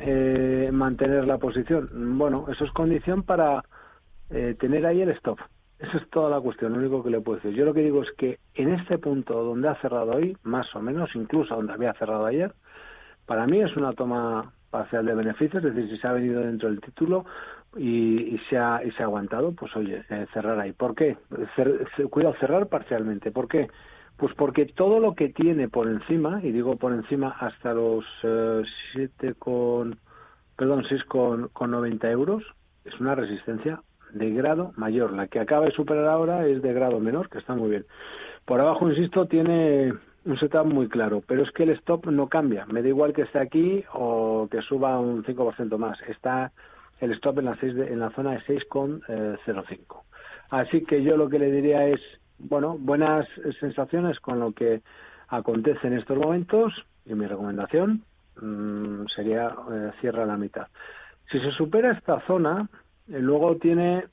eh, 0.00 0.70
mantener 0.72 1.26
la 1.26 1.38
posición. 1.38 1.88
Bueno, 2.18 2.46
eso 2.48 2.64
es 2.64 2.72
condición 2.72 3.22
para 3.22 3.62
eh, 4.30 4.56
tener 4.58 4.86
ahí 4.86 5.02
el 5.02 5.10
stop. 5.10 5.38
Esa 5.78 5.98
es 5.98 6.10
toda 6.10 6.28
la 6.28 6.40
cuestión, 6.40 6.72
lo 6.72 6.78
único 6.78 7.04
que 7.04 7.10
le 7.10 7.20
puedo 7.20 7.36
decir. 7.36 7.52
Yo 7.52 7.64
lo 7.64 7.72
que 7.72 7.82
digo 7.82 8.02
es 8.02 8.10
que 8.12 8.40
en 8.54 8.74
este 8.74 8.98
punto 8.98 9.44
donde 9.44 9.68
ha 9.68 9.76
cerrado 9.76 10.12
hoy, 10.12 10.36
más 10.42 10.74
o 10.74 10.80
menos, 10.80 11.14
incluso 11.14 11.54
donde 11.54 11.72
había 11.72 11.94
cerrado 11.94 12.26
ayer, 12.26 12.52
para 13.26 13.46
mí 13.46 13.60
es 13.60 13.76
una 13.76 13.92
toma 13.92 14.52
parcial 14.70 15.06
de 15.06 15.14
beneficios, 15.14 15.64
es 15.64 15.74
decir, 15.74 15.90
si 15.90 15.96
se 15.98 16.06
ha 16.06 16.12
venido 16.12 16.40
dentro 16.40 16.68
del 16.68 16.80
título 16.80 17.24
y, 17.76 18.38
se, 18.48 18.58
ha, 18.58 18.82
y 18.84 18.90
se 18.92 19.02
ha 19.02 19.06
aguantado, 19.06 19.52
pues 19.52 19.74
oye, 19.76 20.04
eh, 20.10 20.26
cerrar 20.32 20.58
ahí. 20.58 20.72
¿Por 20.72 20.94
qué? 20.94 21.16
cuidado, 22.10 22.34
cerrar 22.40 22.66
parcialmente. 22.66 23.30
¿Por 23.30 23.46
qué? 23.48 23.68
Pues 24.18 24.34
porque 24.34 24.66
todo 24.66 24.98
lo 24.98 25.14
que 25.14 25.28
tiene 25.28 25.68
por 25.68 25.88
encima, 25.88 26.40
y 26.42 26.52
digo 26.52 26.76
por 26.76 26.92
encima 26.92 27.36
hasta 27.38 27.72
los 27.72 28.04
eh, 28.24 28.64
con, 29.38 29.98
perdón, 30.56 30.84
6 30.88 31.04
con, 31.04 31.48
con 31.48 31.70
90 31.70 32.10
euros, 32.10 32.44
es 32.84 32.98
una 33.00 33.14
resistencia 33.14 33.80
de 34.12 34.30
grado 34.32 34.72
mayor. 34.76 35.12
La 35.12 35.28
que 35.28 35.38
acaba 35.38 35.66
de 35.66 35.72
superar 35.72 36.06
ahora 36.06 36.46
es 36.46 36.62
de 36.62 36.72
grado 36.72 36.98
menor, 36.98 37.28
que 37.28 37.38
está 37.38 37.54
muy 37.54 37.70
bien. 37.70 37.86
Por 38.44 38.60
abajo, 38.60 38.88
insisto, 38.90 39.26
tiene 39.26 39.94
un 40.24 40.38
setup 40.38 40.66
muy 40.66 40.88
claro, 40.88 41.22
pero 41.26 41.42
es 41.42 41.50
que 41.52 41.62
el 41.62 41.70
stop 41.70 42.06
no 42.06 42.28
cambia. 42.28 42.66
Me 42.66 42.82
da 42.82 42.88
igual 42.88 43.12
que 43.12 43.22
esté 43.22 43.38
aquí 43.38 43.84
o 43.92 44.48
que 44.50 44.62
suba 44.62 44.98
un 44.98 45.22
5% 45.24 45.78
más. 45.78 46.00
Está 46.08 46.52
el 47.00 47.12
stop 47.12 47.38
en 47.38 47.44
la, 47.44 47.58
en 47.62 47.98
la 48.00 48.10
zona 48.10 48.32
de 48.32 48.40
6,05. 48.40 49.04
Eh, 49.08 50.04
Así 50.50 50.82
que 50.84 51.02
yo 51.02 51.16
lo 51.16 51.28
que 51.28 51.38
le 51.38 51.52
diría 51.52 51.86
es, 51.86 52.00
bueno, 52.38 52.76
buenas 52.78 53.26
sensaciones 53.60 54.20
con 54.20 54.40
lo 54.40 54.52
que 54.52 54.82
acontece 55.28 55.88
en 55.88 55.94
estos 55.94 56.18
momentos 56.18 56.72
y 57.04 57.14
mi 57.14 57.26
recomendación 57.26 58.02
mm, 58.40 59.06
sería 59.06 59.54
eh, 59.72 59.90
cierra 60.00 60.26
la 60.26 60.36
mitad. 60.36 60.66
Si 61.30 61.38
se 61.40 61.50
supera 61.50 61.92
esta 61.92 62.20
zona, 62.20 62.68
eh, 63.08 63.18
luego 63.20 63.56
tiene, 63.56 64.06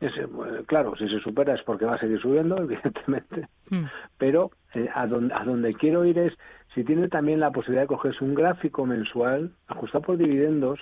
ese, 0.00 0.22
eh, 0.22 0.64
claro, 0.66 0.94
si 0.96 1.08
se 1.08 1.18
supera 1.20 1.54
es 1.54 1.62
porque 1.62 1.84
va 1.84 1.94
a 1.94 1.98
seguir 1.98 2.20
subiendo, 2.20 2.56
evidentemente, 2.62 3.48
hmm. 3.70 3.84
pero 4.18 4.50
eh, 4.74 4.88
a, 4.94 5.06
donde, 5.06 5.34
a 5.34 5.44
donde 5.44 5.74
quiero 5.74 6.04
ir 6.04 6.18
es 6.18 6.36
si 6.74 6.84
tiene 6.84 7.08
también 7.08 7.40
la 7.40 7.50
posibilidad 7.50 7.82
de 7.82 7.88
cogerse 7.88 8.24
un 8.24 8.34
gráfico 8.34 8.86
mensual 8.86 9.52
ajustado 9.66 10.02
por 10.02 10.16
dividendos 10.16 10.80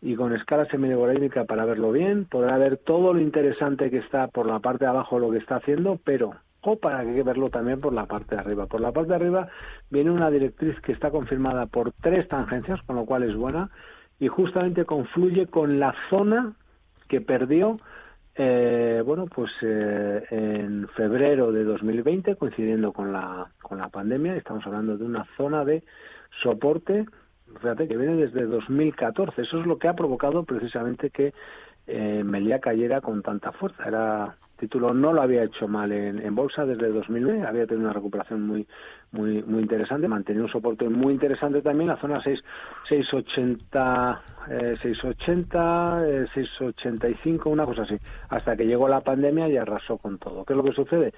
y 0.00 0.14
con 0.14 0.34
escala 0.34 0.66
semilogarítmica 0.66 1.44
para 1.44 1.64
verlo 1.64 1.90
bien, 1.92 2.24
podrá 2.24 2.56
ver 2.58 2.76
todo 2.76 3.12
lo 3.12 3.20
interesante 3.20 3.90
que 3.90 3.98
está 3.98 4.28
por 4.28 4.46
la 4.46 4.60
parte 4.60 4.84
de 4.84 4.90
abajo 4.90 5.18
lo 5.18 5.30
que 5.30 5.38
está 5.38 5.56
haciendo, 5.56 5.98
pero 6.04 6.34
o 6.60 6.76
para 6.76 7.04
que 7.04 7.22
verlo 7.22 7.50
también 7.50 7.80
por 7.80 7.92
la 7.92 8.06
parte 8.06 8.34
de 8.34 8.40
arriba. 8.40 8.66
Por 8.66 8.80
la 8.80 8.92
parte 8.92 9.10
de 9.10 9.16
arriba 9.16 9.48
viene 9.90 10.10
una 10.10 10.30
directriz 10.30 10.78
que 10.80 10.92
está 10.92 11.10
confirmada 11.10 11.66
por 11.66 11.92
tres 11.92 12.28
tangencias, 12.28 12.82
con 12.82 12.96
lo 12.96 13.06
cual 13.06 13.22
es 13.22 13.34
buena, 13.34 13.70
y 14.18 14.28
justamente 14.28 14.84
confluye 14.84 15.46
con 15.46 15.78
la 15.78 15.94
zona 16.10 16.54
que 17.08 17.20
perdió 17.20 17.76
eh, 18.40 19.02
bueno, 19.04 19.26
pues 19.26 19.50
eh, 19.62 20.24
en 20.30 20.86
febrero 20.90 21.50
de 21.50 21.64
2020, 21.64 22.36
coincidiendo 22.36 22.92
con 22.92 23.12
la, 23.12 23.50
con 23.60 23.78
la 23.78 23.88
pandemia, 23.88 24.36
estamos 24.36 24.64
hablando 24.64 24.96
de 24.96 25.04
una 25.04 25.26
zona 25.36 25.64
de 25.64 25.82
soporte, 26.40 27.04
fíjate, 27.60 27.88
que 27.88 27.96
viene 27.96 28.16
desde 28.16 28.46
2014. 28.46 29.42
Eso 29.42 29.60
es 29.60 29.66
lo 29.66 29.78
que 29.78 29.88
ha 29.88 29.94
provocado 29.94 30.44
precisamente 30.44 31.10
que 31.10 31.32
eh, 31.86 32.58
cayera 32.60 33.00
con 33.00 33.22
tanta 33.22 33.52
fuerza. 33.52 33.86
Era 33.86 34.36
título 34.58 34.92
no 34.92 35.12
lo 35.12 35.22
había 35.22 35.44
hecho 35.44 35.68
mal 35.68 35.92
en, 35.92 36.20
en 36.20 36.34
bolsa 36.34 36.66
desde 36.66 36.88
2009, 36.88 37.46
había 37.46 37.66
tenido 37.66 37.86
una 37.86 37.94
recuperación 37.94 38.42
muy 38.46 38.66
muy 39.12 39.42
muy 39.44 39.62
interesante, 39.62 40.08
mantenía 40.08 40.42
un 40.42 40.48
soporte 40.50 40.88
muy 40.88 41.14
interesante 41.14 41.62
también, 41.62 41.88
la 41.88 41.96
zona 41.96 42.20
6, 42.20 42.42
680, 42.88 44.22
eh, 44.50 44.76
680, 44.82 46.08
eh, 46.08 46.26
685, 46.34 47.48
una 47.48 47.64
cosa 47.64 47.82
así, 47.82 47.96
hasta 48.28 48.56
que 48.56 48.66
llegó 48.66 48.88
la 48.88 49.00
pandemia 49.00 49.48
y 49.48 49.56
arrasó 49.56 49.96
con 49.96 50.18
todo. 50.18 50.44
¿Qué 50.44 50.52
es 50.52 50.56
lo 50.56 50.64
que 50.64 50.72
sucede? 50.72 51.14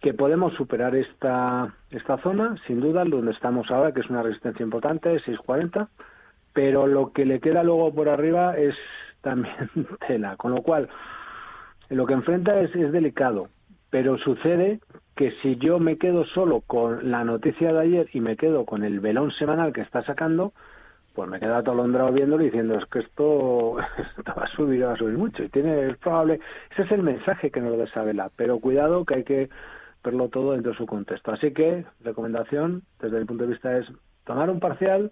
Que 0.00 0.14
podemos 0.14 0.54
superar 0.54 0.94
esta, 0.94 1.74
esta 1.90 2.18
zona, 2.18 2.56
sin 2.66 2.80
duda, 2.80 3.04
donde 3.04 3.32
estamos 3.32 3.70
ahora, 3.70 3.92
que 3.92 4.00
es 4.00 4.10
una 4.10 4.22
resistencia 4.22 4.62
importante, 4.62 5.10
640, 5.20 5.88
pero 6.52 6.86
lo 6.86 7.12
que 7.12 7.24
le 7.24 7.40
queda 7.40 7.62
luego 7.62 7.94
por 7.94 8.08
arriba 8.08 8.56
es 8.56 8.74
también 9.20 9.70
tela, 10.06 10.36
con 10.36 10.54
lo 10.54 10.62
cual 10.62 10.88
lo 11.88 12.06
que 12.06 12.14
enfrenta 12.14 12.60
es, 12.60 12.74
es 12.74 12.92
delicado, 12.92 13.48
pero 13.90 14.18
sucede 14.18 14.80
que 15.14 15.32
si 15.42 15.56
yo 15.56 15.78
me 15.78 15.96
quedo 15.96 16.24
solo 16.26 16.60
con 16.60 17.10
la 17.10 17.24
noticia 17.24 17.72
de 17.72 17.80
ayer 17.80 18.08
y 18.12 18.20
me 18.20 18.36
quedo 18.36 18.66
con 18.66 18.84
el 18.84 19.00
velón 19.00 19.30
semanal 19.32 19.72
que 19.72 19.80
está 19.80 20.02
sacando, 20.02 20.52
pues 21.14 21.30
me 21.30 21.40
queda 21.40 21.58
atolondrado 21.58 22.12
viéndolo 22.12 22.42
y 22.42 22.46
diciendo 22.46 22.74
es 22.76 22.84
que 22.86 22.98
esto, 22.98 23.76
va 24.28 24.42
a 24.42 24.46
subir, 24.48 24.84
va 24.84 24.92
a 24.92 24.96
subir 24.96 25.16
mucho. 25.16 25.42
Y 25.42 25.48
tiene, 25.48 25.88
es 25.88 25.96
probable, 25.96 26.40
ese 26.70 26.82
es 26.82 26.92
el 26.92 27.02
mensaje 27.02 27.50
que 27.50 27.60
nos 27.60 27.76
da 27.78 27.84
esa 27.84 28.02
vela, 28.02 28.30
pero 28.36 28.60
cuidado 28.60 29.04
que 29.04 29.14
hay 29.14 29.24
que 29.24 29.48
verlo 30.06 30.28
todo 30.28 30.52
dentro 30.52 30.72
de 30.72 30.78
su 30.78 30.86
contexto. 30.86 31.32
Así 31.32 31.52
que, 31.52 31.84
recomendación, 32.00 32.82
desde 33.00 33.18
mi 33.18 33.26
punto 33.26 33.44
de 33.44 33.50
vista, 33.50 33.76
es 33.76 33.86
tomar 34.24 34.48
un 34.48 34.60
parcial, 34.60 35.10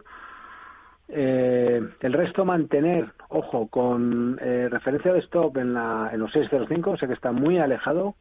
eh, 1.09 1.83
el 2.01 2.13
resto 2.13 2.45
mantener, 2.45 3.13
ojo, 3.29 3.69
con 3.69 4.39
eh, 4.41 4.69
referencia 4.71 5.13
de 5.13 5.19
stop 5.21 5.59
en, 5.59 5.75
la, 5.75 6.11
en 6.13 6.21
los 6.21 6.33
605, 6.33 6.97
sé 6.97 7.07
que 7.07 7.13
está 7.13 7.33
muy 7.33 7.59
alejado, 7.59 8.15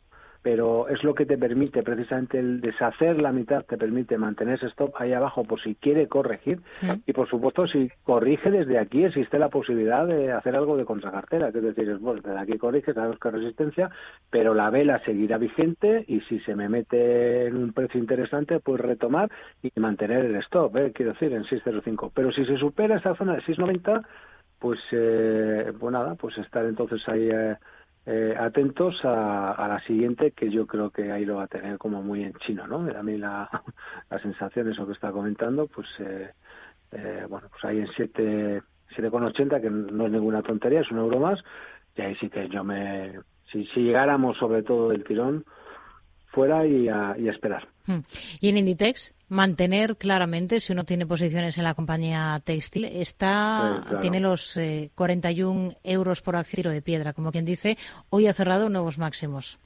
pero 0.43 0.89
es 0.89 1.03
lo 1.03 1.15
que 1.15 1.25
te 1.25 1.37
permite 1.37 1.83
precisamente 1.83 2.37
el 2.37 2.59
deshacer 2.59 3.19
la 3.19 3.31
mitad, 3.31 3.63
te 3.63 3.77
permite 3.77 4.17
mantener 4.17 4.55
ese 4.55 4.67
stop 4.67 4.93
ahí 4.97 5.13
abajo 5.13 5.45
por 5.45 5.61
si 5.61 5.75
quiere 5.75 6.09
corregir 6.09 6.59
y 7.05 7.13
por 7.13 7.29
supuesto 7.29 7.65
si 7.65 7.89
corrige 8.03 8.51
desde 8.51 8.77
aquí 8.77 9.05
existe 9.05 9.39
la 9.39 9.47
posibilidad 9.47 10.05
de 10.05 10.33
hacer 10.33 10.55
algo 10.57 10.75
de 10.75 10.83
contracartera, 10.83 11.53
que 11.53 11.59
es 11.59 11.63
decir, 11.63 11.97
bueno, 11.97 12.21
desde 12.21 12.37
aquí 12.37 12.57
corrige, 12.57 12.93
sabemos 12.93 13.19
que 13.19 13.31
resistencia, 13.31 13.89
pero 14.29 14.53
la 14.53 14.69
vela 14.69 14.99
seguirá 15.05 15.37
vigente 15.37 16.03
y 16.07 16.19
si 16.21 16.39
se 16.41 16.55
me 16.55 16.67
mete 16.67 17.47
en 17.47 17.55
un 17.55 17.71
precio 17.71 17.99
interesante, 17.99 18.59
pues 18.59 18.81
retomar 18.81 19.31
y 19.61 19.71
mantener 19.79 20.25
el 20.25 20.35
stop, 20.37 20.75
¿eh? 20.75 20.91
quiero 20.93 21.13
decir, 21.13 21.31
en 21.31 21.45
605. 21.45 22.11
Pero 22.13 22.33
si 22.33 22.45
se 22.45 22.57
supera 22.57 22.97
esa 22.97 23.15
zona 23.15 23.35
de 23.35 23.41
690, 23.41 24.03
pues, 24.59 24.79
eh, 24.91 25.71
pues 25.79 25.93
nada, 25.93 26.15
pues 26.15 26.37
estar 26.37 26.65
entonces 26.65 27.07
ahí... 27.07 27.29
Eh, 27.31 27.55
eh, 28.05 28.35
atentos 28.37 28.99
a, 29.05 29.65
la 29.67 29.79
siguiente, 29.85 30.31
que 30.31 30.49
yo 30.49 30.67
creo 30.67 30.89
que 30.89 31.11
ahí 31.11 31.25
lo 31.25 31.37
va 31.37 31.43
a 31.43 31.47
tener 31.47 31.77
como 31.77 32.01
muy 32.01 32.23
en 32.23 32.33
chino, 32.33 32.67
¿no? 32.67 32.79
A 32.97 33.03
mí 33.03 33.17
la, 33.17 33.49
la 34.09 34.19
sensación, 34.19 34.69
eso 34.69 34.85
que 34.85 34.93
está 34.93 35.11
comentando, 35.11 35.67
pues, 35.67 35.87
eh, 35.99 36.31
eh, 36.91 37.25
bueno, 37.29 37.47
pues 37.49 37.63
ahí 37.63 37.79
en 37.79 37.87
7,80, 37.87 39.61
que 39.61 39.69
no 39.69 40.05
es 40.05 40.11
ninguna 40.11 40.41
tontería, 40.41 40.81
es 40.81 40.91
un 40.91 40.99
euro 40.99 41.19
más, 41.19 41.43
y 41.95 42.01
ahí 42.01 42.15
sí 42.15 42.29
que 42.29 42.49
yo 42.49 42.63
me... 42.63 43.19
Si, 43.51 43.65
si 43.67 43.81
llegáramos 43.81 44.37
sobre 44.37 44.63
todo 44.63 44.89
del 44.89 45.03
tirón, 45.03 45.45
fuera 46.33 46.65
y 46.65 46.89
a, 46.89 47.15
y 47.17 47.27
a 47.27 47.31
esperar. 47.31 47.67
Hmm. 47.85 47.99
Y 48.41 48.49
en 48.49 48.57
Inditex, 48.57 49.13
mantener 49.29 49.95
claramente, 49.95 50.59
si 50.59 50.73
uno 50.73 50.83
tiene 50.83 51.05
posiciones 51.05 51.57
en 51.57 51.63
la 51.63 51.75
compañía 51.75 52.41
textil, 52.43 52.85
está 52.85 53.99
tiene 54.01 54.19
los 54.19 54.59
41 54.95 55.71
eh, 55.71 55.77
euros 55.83 56.21
por 56.21 56.35
acero 56.35 56.71
de 56.71 56.81
piedra, 56.81 57.13
como 57.13 57.31
quien 57.31 57.45
dice, 57.45 57.77
hoy 58.09 58.27
ha 58.27 58.33
cerrado 58.33 58.69
nuevos 58.69 58.97
máximos. 58.97 59.59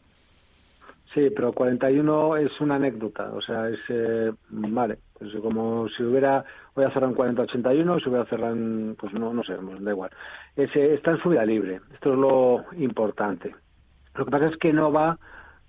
Sí, 1.13 1.29
pero 1.35 1.53
41 1.53 2.37
es 2.37 2.59
una 2.59 2.75
anécdota, 2.75 3.31
o 3.33 3.41
sea, 3.41 3.69
es, 3.69 3.79
eh, 3.89 4.31
vale, 4.49 4.99
pues 5.17 5.33
como 5.41 5.87
si 5.89 6.03
hubiera, 6.03 6.43
voy 6.75 6.85
a 6.85 6.91
cerrar 6.91 7.09
en 7.09 7.15
40-81, 7.15 8.03
si 8.03 8.09
hubiera 8.09 8.25
cerrado 8.25 8.53
en, 8.53 8.95
pues 8.99 9.13
no, 9.13 9.33
no 9.33 9.41
sé, 9.43 9.55
da 9.79 9.91
igual. 9.91 10.11
Ese, 10.55 10.93
está 10.93 11.11
en 11.11 11.19
subida 11.19 11.45
libre, 11.45 11.79
esto 11.93 12.11
es 12.11 12.19
lo 12.19 12.65
importante. 12.77 13.55
Lo 14.15 14.25
que 14.25 14.31
pasa 14.31 14.47
es 14.47 14.57
que 14.57 14.73
no 14.73 14.91
va 14.91 15.17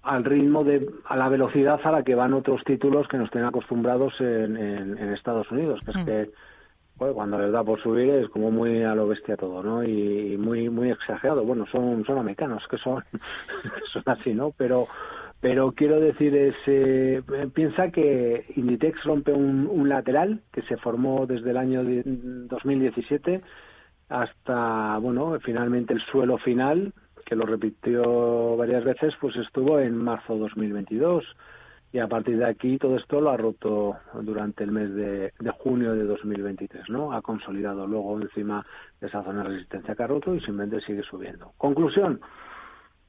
al 0.09 0.25
ritmo 0.25 0.65
de 0.65 0.89
a 1.05 1.17
la 1.17 1.29
velocidad 1.29 1.81
a 1.85 1.93
la 1.93 2.03
que 2.03 2.15
van 2.15 2.33
otros 2.33 2.65
títulos 2.65 3.07
que 3.09 3.19
nos 3.19 3.31
tienen 3.31 3.49
acostumbrados 3.49 4.19
en, 4.21 4.57
en, 4.57 5.13
Estados 5.13 5.51
Unidos 5.51 5.81
que 5.85 5.91
es 5.91 5.97
mm. 5.99 6.05
que 6.07 6.31
bueno, 6.97 7.15
cuando 7.15 7.39
les 7.39 7.53
da 7.53 7.63
por 7.63 7.81
subir 7.81 8.11
es 8.11 8.29
como 8.31 8.51
muy 8.51 8.83
a 8.83 8.95
lo 8.95 9.07
bestia 9.07 9.37
todo 9.37 9.63
no 9.63 9.85
y, 9.85 10.37
muy 10.39 10.71
muy 10.71 10.91
exagerado. 10.91 11.45
Bueno 11.45 11.67
son 11.71 12.05
son 12.07 12.19
americanos 12.19 12.67
que 12.71 12.79
son 12.79 13.05
son 13.93 14.03
así 14.07 14.33
no 14.33 14.53
pero 14.57 14.89
pero 15.41 15.73
quiero 15.73 16.01
decir 16.01 16.35
es 16.35 16.57
eh, 16.67 17.23
piensa 17.53 17.91
que 17.91 18.47
Inditex 18.57 19.05
rompe 19.05 19.33
un, 19.33 19.69
un 19.71 19.91
lateral 19.91 20.41
que 20.53 20.63
se 20.63 20.79
formó 20.79 21.27
desde 21.27 21.51
el 21.51 21.59
año 21.59 21.83
2017 21.85 23.43
hasta 24.09 24.97
bueno 24.99 25.39
finalmente 25.43 25.93
el 25.93 26.01
suelo 26.01 26.39
final 26.39 26.95
que 27.29 27.37
lo 27.37 27.45
repitió 27.45 28.57
varias 28.57 28.85
veces, 28.85 29.15
pues 29.21 29.37
estuvo 29.37 29.79
en 29.79 29.95
marzo 29.99 30.39
2022 30.39 31.25
y 31.93 31.99
a 31.99 32.09
partir 32.09 32.39
de 32.39 32.47
aquí 32.47 32.79
todo 32.79 32.97
esto 32.97 33.21
lo 33.21 33.31
ha 33.31 33.37
roto 33.37 33.97
durante 34.23 34.65
el 34.65 34.73
mes 34.73 34.95
de, 34.95 35.33
junio 35.59 35.95
de 35.95 36.05
2023, 36.05 36.89
¿no? 36.89 37.13
Ha 37.13 37.21
consolidado 37.21 37.87
luego 37.87 38.19
encima 38.19 38.65
de 38.99 39.09
esa 39.09 39.23
zona 39.23 39.43
de 39.43 39.51
resistencia 39.51 39.95
que 39.95 40.03
ha 40.03 40.07
roto 40.07 40.35
y 40.35 40.41
simplemente 40.41 40.81
sigue 40.81 41.03
subiendo. 41.03 41.53
Conclusión, 41.59 42.19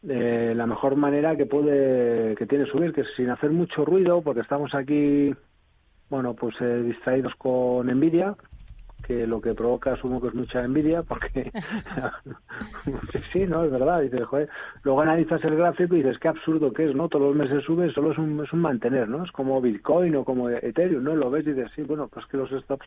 eh, 0.06 0.52
la 0.54 0.66
mejor 0.66 0.98
manera 0.98 1.38
que 1.38 1.46
puede, 1.46 2.36
que 2.36 2.46
tiene 2.46 2.66
subir, 2.66 2.92
que 2.92 3.02
es 3.02 3.16
sin 3.16 3.30
hacer 3.30 3.52
mucho 3.52 3.86
ruido, 3.86 4.22
porque 4.22 4.42
estamos 4.42 4.76
aquí, 4.76 5.34
bueno, 6.10 6.34
pues 6.34 6.60
eh, 6.60 6.84
distraídos 6.84 7.36
con 7.36 7.88
Nvidia, 7.88 8.36
que 9.10 9.26
lo 9.26 9.42
que 9.42 9.56
provoca 9.56 9.94
asumo 9.94 10.22
que 10.22 10.28
es 10.28 10.36
mucha 10.36 10.64
envidia 10.64 11.02
porque 11.02 11.52
sí, 13.34 13.48
no, 13.48 13.64
es 13.64 13.72
verdad, 13.72 14.02
dices, 14.02 14.24
joder, 14.26 14.48
luego 14.84 15.02
analizas 15.02 15.44
el 15.44 15.56
gráfico 15.56 15.96
y 15.96 16.04
dices 16.04 16.20
qué 16.20 16.28
absurdo 16.28 16.72
que 16.72 16.86
es, 16.86 16.96
¿no? 16.96 17.10
Todos 17.10 17.30
los 17.30 17.36
meses 17.36 17.64
sube, 17.64 17.92
solo 17.92 18.12
es 18.12 18.20
un, 18.20 18.44
es 18.44 18.54
un 18.54 18.62
mantener, 18.62 19.10
¿no? 19.10 19.24
Es 19.24 19.32
como 19.32 19.60
Bitcoin 19.62 20.16
o 20.16 20.24
como 20.24 20.48
Ethereum, 20.48 21.04
¿no? 21.04 21.16
Lo 21.16 21.32
ves 21.32 21.48
y 21.48 21.54
dices, 21.54 21.72
sí, 21.76 21.82
bueno, 21.82 22.08
pues 22.08 22.28
que 22.28 22.38
los 22.38 22.52
stops 22.52 22.86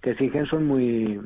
que 0.00 0.10
exigen 0.10 0.46
son 0.46 0.66
muy, 0.66 1.20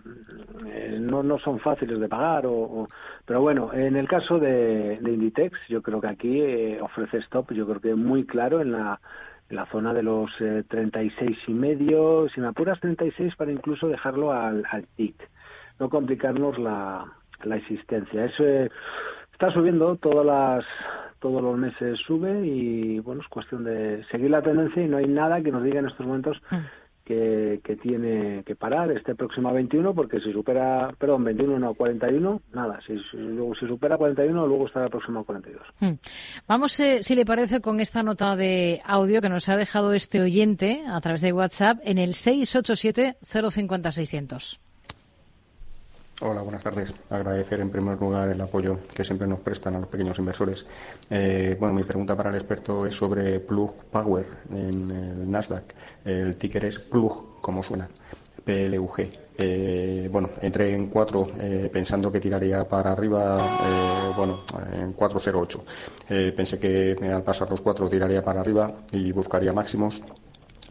eh, 0.66 0.98
no, 1.00 1.22
no 1.22 1.38
son 1.38 1.58
fáciles 1.60 1.98
de 1.98 2.08
pagar 2.08 2.44
o, 2.46 2.86
pero 3.24 3.40
bueno, 3.40 3.72
en 3.72 3.96
el 3.96 4.06
caso 4.06 4.38
de, 4.38 4.98
de 5.00 5.10
Inditex, 5.10 5.58
yo 5.70 5.80
creo 5.80 6.02
que 6.02 6.08
aquí 6.08 6.42
eh, 6.42 6.78
ofrece 6.82 7.16
stop, 7.18 7.52
yo 7.52 7.66
creo 7.66 7.80
que 7.80 7.94
muy 7.94 8.26
claro 8.26 8.60
en 8.60 8.72
la 8.72 9.00
en 9.48 9.56
la 9.56 9.66
zona 9.66 9.92
de 9.92 10.02
los 10.02 10.30
eh, 10.40 10.64
36 10.68 11.38
y 11.48 11.52
medio, 11.52 12.28
si 12.28 12.40
me 12.40 12.48
apuras 12.48 12.80
36 12.80 13.36
para 13.36 13.52
incluso 13.52 13.88
dejarlo 13.88 14.32
al, 14.32 14.64
al 14.70 14.86
TIC, 14.96 15.16
no 15.78 15.88
complicarnos 15.88 16.58
la, 16.58 17.04
la 17.42 17.56
existencia. 17.56 18.24
Eso 18.24 18.44
eh, 18.44 18.70
está 19.32 19.50
subiendo 19.50 19.96
todas 19.96 20.24
las 20.24 20.64
todos 21.20 21.42
los 21.42 21.56
meses 21.56 21.98
sube 22.00 22.46
y 22.46 22.98
bueno 22.98 23.22
es 23.22 23.28
cuestión 23.28 23.64
de 23.64 24.04
seguir 24.10 24.28
la 24.30 24.42
tendencia 24.42 24.82
y 24.82 24.88
no 24.88 24.98
hay 24.98 25.06
nada 25.06 25.40
que 25.40 25.50
nos 25.50 25.62
diga 25.62 25.78
en 25.78 25.86
estos 25.86 26.04
momentos 26.06 26.42
mm 26.50 26.56
que, 27.04 27.60
tiene 27.82 28.42
que 28.44 28.56
parar 28.56 28.90
este 28.90 29.14
próximo 29.14 29.52
21 29.52 29.94
porque 29.94 30.20
si 30.20 30.32
supera, 30.32 30.92
perdón, 30.98 31.24
21 31.24 31.58
no 31.58 31.74
41, 31.74 32.40
nada, 32.52 32.80
si, 32.86 32.94
luego 33.12 33.54
si 33.54 33.66
supera 33.66 33.98
41 33.98 34.46
luego 34.46 34.66
estará 34.66 34.86
el 34.86 34.90
próximo 34.90 35.24
42. 35.24 35.62
Hmm. 35.80 35.92
Vamos, 36.48 36.78
eh, 36.80 37.02
si 37.02 37.14
le 37.14 37.24
parece, 37.24 37.60
con 37.60 37.80
esta 37.80 38.02
nota 38.02 38.36
de 38.36 38.80
audio 38.84 39.20
que 39.20 39.28
nos 39.28 39.48
ha 39.48 39.56
dejado 39.56 39.92
este 39.92 40.20
oyente 40.20 40.82
a 40.86 41.00
través 41.00 41.20
de 41.20 41.32
WhatsApp 41.32 41.78
en 41.84 41.98
el 41.98 42.14
687 42.14 43.16
050 43.22 43.90
600. 43.90 44.63
Hola, 46.20 46.42
buenas 46.42 46.62
tardes. 46.62 46.94
Agradecer 47.10 47.60
en 47.60 47.70
primer 47.70 48.00
lugar 48.00 48.28
el 48.28 48.40
apoyo 48.40 48.78
que 48.94 49.04
siempre 49.04 49.26
nos 49.26 49.40
prestan 49.40 49.74
a 49.74 49.80
los 49.80 49.88
pequeños 49.88 50.16
inversores. 50.20 50.64
Eh, 51.10 51.56
bueno, 51.58 51.74
mi 51.74 51.82
pregunta 51.82 52.16
para 52.16 52.30
el 52.30 52.36
experto 52.36 52.86
es 52.86 52.94
sobre 52.94 53.40
Plug 53.40 53.74
Power 53.90 54.24
en 54.50 54.90
el 54.92 55.28
Nasdaq. 55.28 55.74
El 56.04 56.36
ticker 56.36 56.66
es 56.66 56.78
Plug, 56.78 57.40
como 57.40 57.64
suena, 57.64 57.88
PLUG. 58.44 59.00
Eh, 59.36 60.08
bueno, 60.12 60.30
entré 60.40 60.72
en 60.72 60.86
4 60.86 61.30
eh, 61.40 61.70
pensando 61.72 62.12
que 62.12 62.20
tiraría 62.20 62.62
para 62.68 62.92
arriba, 62.92 64.14
bueno, 64.16 64.44
en 64.72 64.92
408. 64.92 65.64
pensé 66.36 66.60
que 66.60 66.96
al 67.12 67.24
pasar 67.24 67.50
los 67.50 67.60
4 67.60 67.88
tiraría 67.88 68.22
para 68.22 68.40
arriba 68.40 68.72
y 68.92 69.10
buscaría 69.10 69.52
máximos 69.52 70.00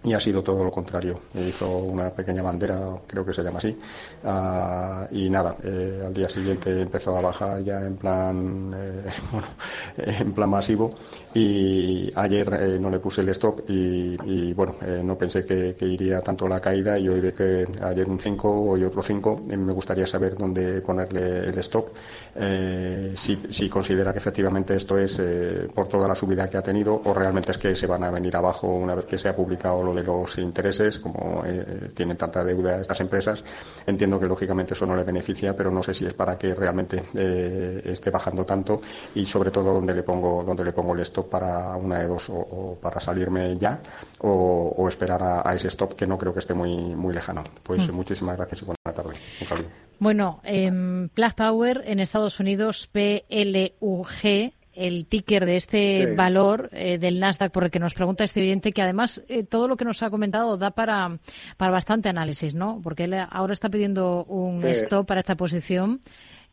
y 0.04 0.14
ha 0.14 0.20
sido 0.20 0.44
todo 0.44 0.64
lo 0.64 0.72
contrario. 0.72 1.20
Hizo 1.34 1.78
una 1.78 2.10
pequeña 2.10 2.42
bandera, 2.42 2.80
creo 3.08 3.26
que 3.26 3.34
se 3.34 3.42
llama 3.42 3.60
así, 3.60 3.78
ah, 4.26 5.08
y 5.12 5.30
nada, 5.30 5.56
eh, 5.64 6.04
al 6.06 6.14
día 6.14 6.28
siguiente 6.28 6.82
empezó 6.82 7.18
a 7.18 7.22
bajar 7.22 7.64
ya 7.64 7.82
en 7.82 7.96
plan, 7.96 8.74
eh, 8.76 9.04
bueno, 9.32 9.48
en 9.98 10.34
plan 10.34 10.50
masivo. 10.50 10.92
Y 11.34 12.12
ayer 12.16 12.54
eh, 12.54 12.80
no 12.80 12.90
le 12.90 13.00
puse 13.00 13.22
el 13.22 13.30
stop 13.30 13.62
y, 13.68 14.54
bueno, 14.54 14.76
no 15.04 15.18
pensé 15.18 15.46
que, 15.46 15.76
iría 15.84 16.22
tanto 16.22 16.48
la 16.48 16.60
caída 16.60 16.98
y 16.98 17.08
hoy 17.10 17.20
ve 17.20 17.34
que 17.34 17.68
ayer 17.82 18.08
un 18.08 18.18
5, 18.18 18.50
hoy 18.70 18.84
otro 18.84 19.02
5, 19.02 19.42
me 19.58 19.74
gustaría 19.74 20.08
saber 20.08 20.38
dónde 20.38 20.82
ponerle 20.82 21.50
el 21.50 21.58
stop, 21.60 21.90
si, 23.16 23.44
si 23.50 23.70
considera 23.70 24.12
que 24.14 24.20
efectivamente 24.20 24.76
esto 24.76 24.98
es 24.98 25.22
por 25.74 25.88
toda 25.88 26.08
la 26.08 26.16
subida 26.16 26.50
que 26.50 26.58
ha 26.58 26.64
tenido 26.64 27.02
o 27.04 27.14
realmente 27.14 27.52
es 27.52 27.58
que 27.58 27.76
se 27.76 27.88
van 27.88 28.04
a 28.04 28.12
venir 28.12 28.36
abajo 28.36 28.68
una 28.68 28.96
vez 28.96 29.06
que 29.06 29.18
se 29.18 29.30
ha 29.30 29.36
publicado 29.36 29.84
de 29.94 30.04
los 30.04 30.38
intereses, 30.38 31.00
como 31.00 31.44
eh, 31.46 31.92
tienen 31.94 32.18
tanta 32.18 32.44
deuda 32.44 32.80
estas 32.80 33.00
empresas, 33.02 33.44
entiendo 33.86 34.20
que 34.20 34.26
lógicamente 34.26 34.74
eso 34.74 34.86
no 34.86 34.96
le 34.96 35.04
beneficia, 35.04 35.56
pero 35.56 35.72
no 35.72 35.84
sé 35.84 35.94
si 35.94 36.06
es 36.06 36.14
para 36.14 36.38
que 36.38 36.54
realmente 36.54 37.04
eh, 37.14 37.82
esté 37.86 38.10
bajando 38.10 38.46
tanto 38.46 38.82
y 39.16 39.26
sobre 39.26 39.52
todo 39.52 39.74
dónde 39.74 39.94
le 39.94 40.04
pongo 40.04 40.44
dónde 40.44 40.64
le 40.64 40.74
pongo 40.74 40.94
el 40.94 41.02
stop 41.02 41.30
para 41.30 41.76
una 41.76 42.00
de 42.00 42.08
dos 42.08 42.30
o, 42.30 42.78
para 42.82 43.00
salirme 43.00 43.58
ya 43.58 43.82
o, 44.20 44.88
esperar 44.88 45.22
a, 45.46 45.54
ese 45.54 45.68
stop 45.70 45.94
que 45.94 46.06
no 46.06 46.18
creo 46.18 46.34
que 46.34 46.40
esté 46.40 46.54
muy 46.54 46.76
muy 46.96 47.14
lejano. 47.14 47.44
Pues 47.64 47.88
mm. 47.88 47.94
muchísimas 47.94 48.38
gracias 48.38 48.62
y 48.62 48.66
buena 48.66 48.96
tarde. 48.96 49.16
Un 49.42 49.48
saludo. 49.48 49.68
Bueno, 50.00 50.42
eh, 50.44 50.72
Power 51.38 51.84
en 51.86 52.00
Estados 52.00 52.40
Unidos, 52.40 52.90
PLUG, 52.92 54.54
el 54.74 55.08
ticker 55.08 55.46
de 55.46 55.56
este 55.56 56.14
valor 56.16 56.70
eh, 56.72 56.98
del 56.98 57.20
Nasdaq, 57.20 57.52
por 57.52 57.64
el 57.64 57.72
que 57.72 57.80
nos 57.80 57.94
pregunta 57.94 58.24
este 58.24 58.42
oyente, 58.42 58.72
que 58.72 58.82
además 58.82 59.24
eh, 59.28 59.44
todo 59.44 59.68
lo 59.68 59.78
que 59.78 59.86
nos 59.86 60.02
ha 60.04 60.10
comentado 60.10 60.58
da 60.58 60.72
para, 60.72 61.20
para 61.58 61.72
bastante 61.72 62.10
análisis, 62.10 62.56
¿no? 62.56 62.80
Porque 62.82 63.04
él 63.06 63.14
ahora 63.30 63.54
está 63.54 63.70
pidiendo 63.70 64.26
un 64.26 64.64
stop 64.66 65.08
para 65.08 65.20
esta 65.20 65.36
posición. 65.36 66.00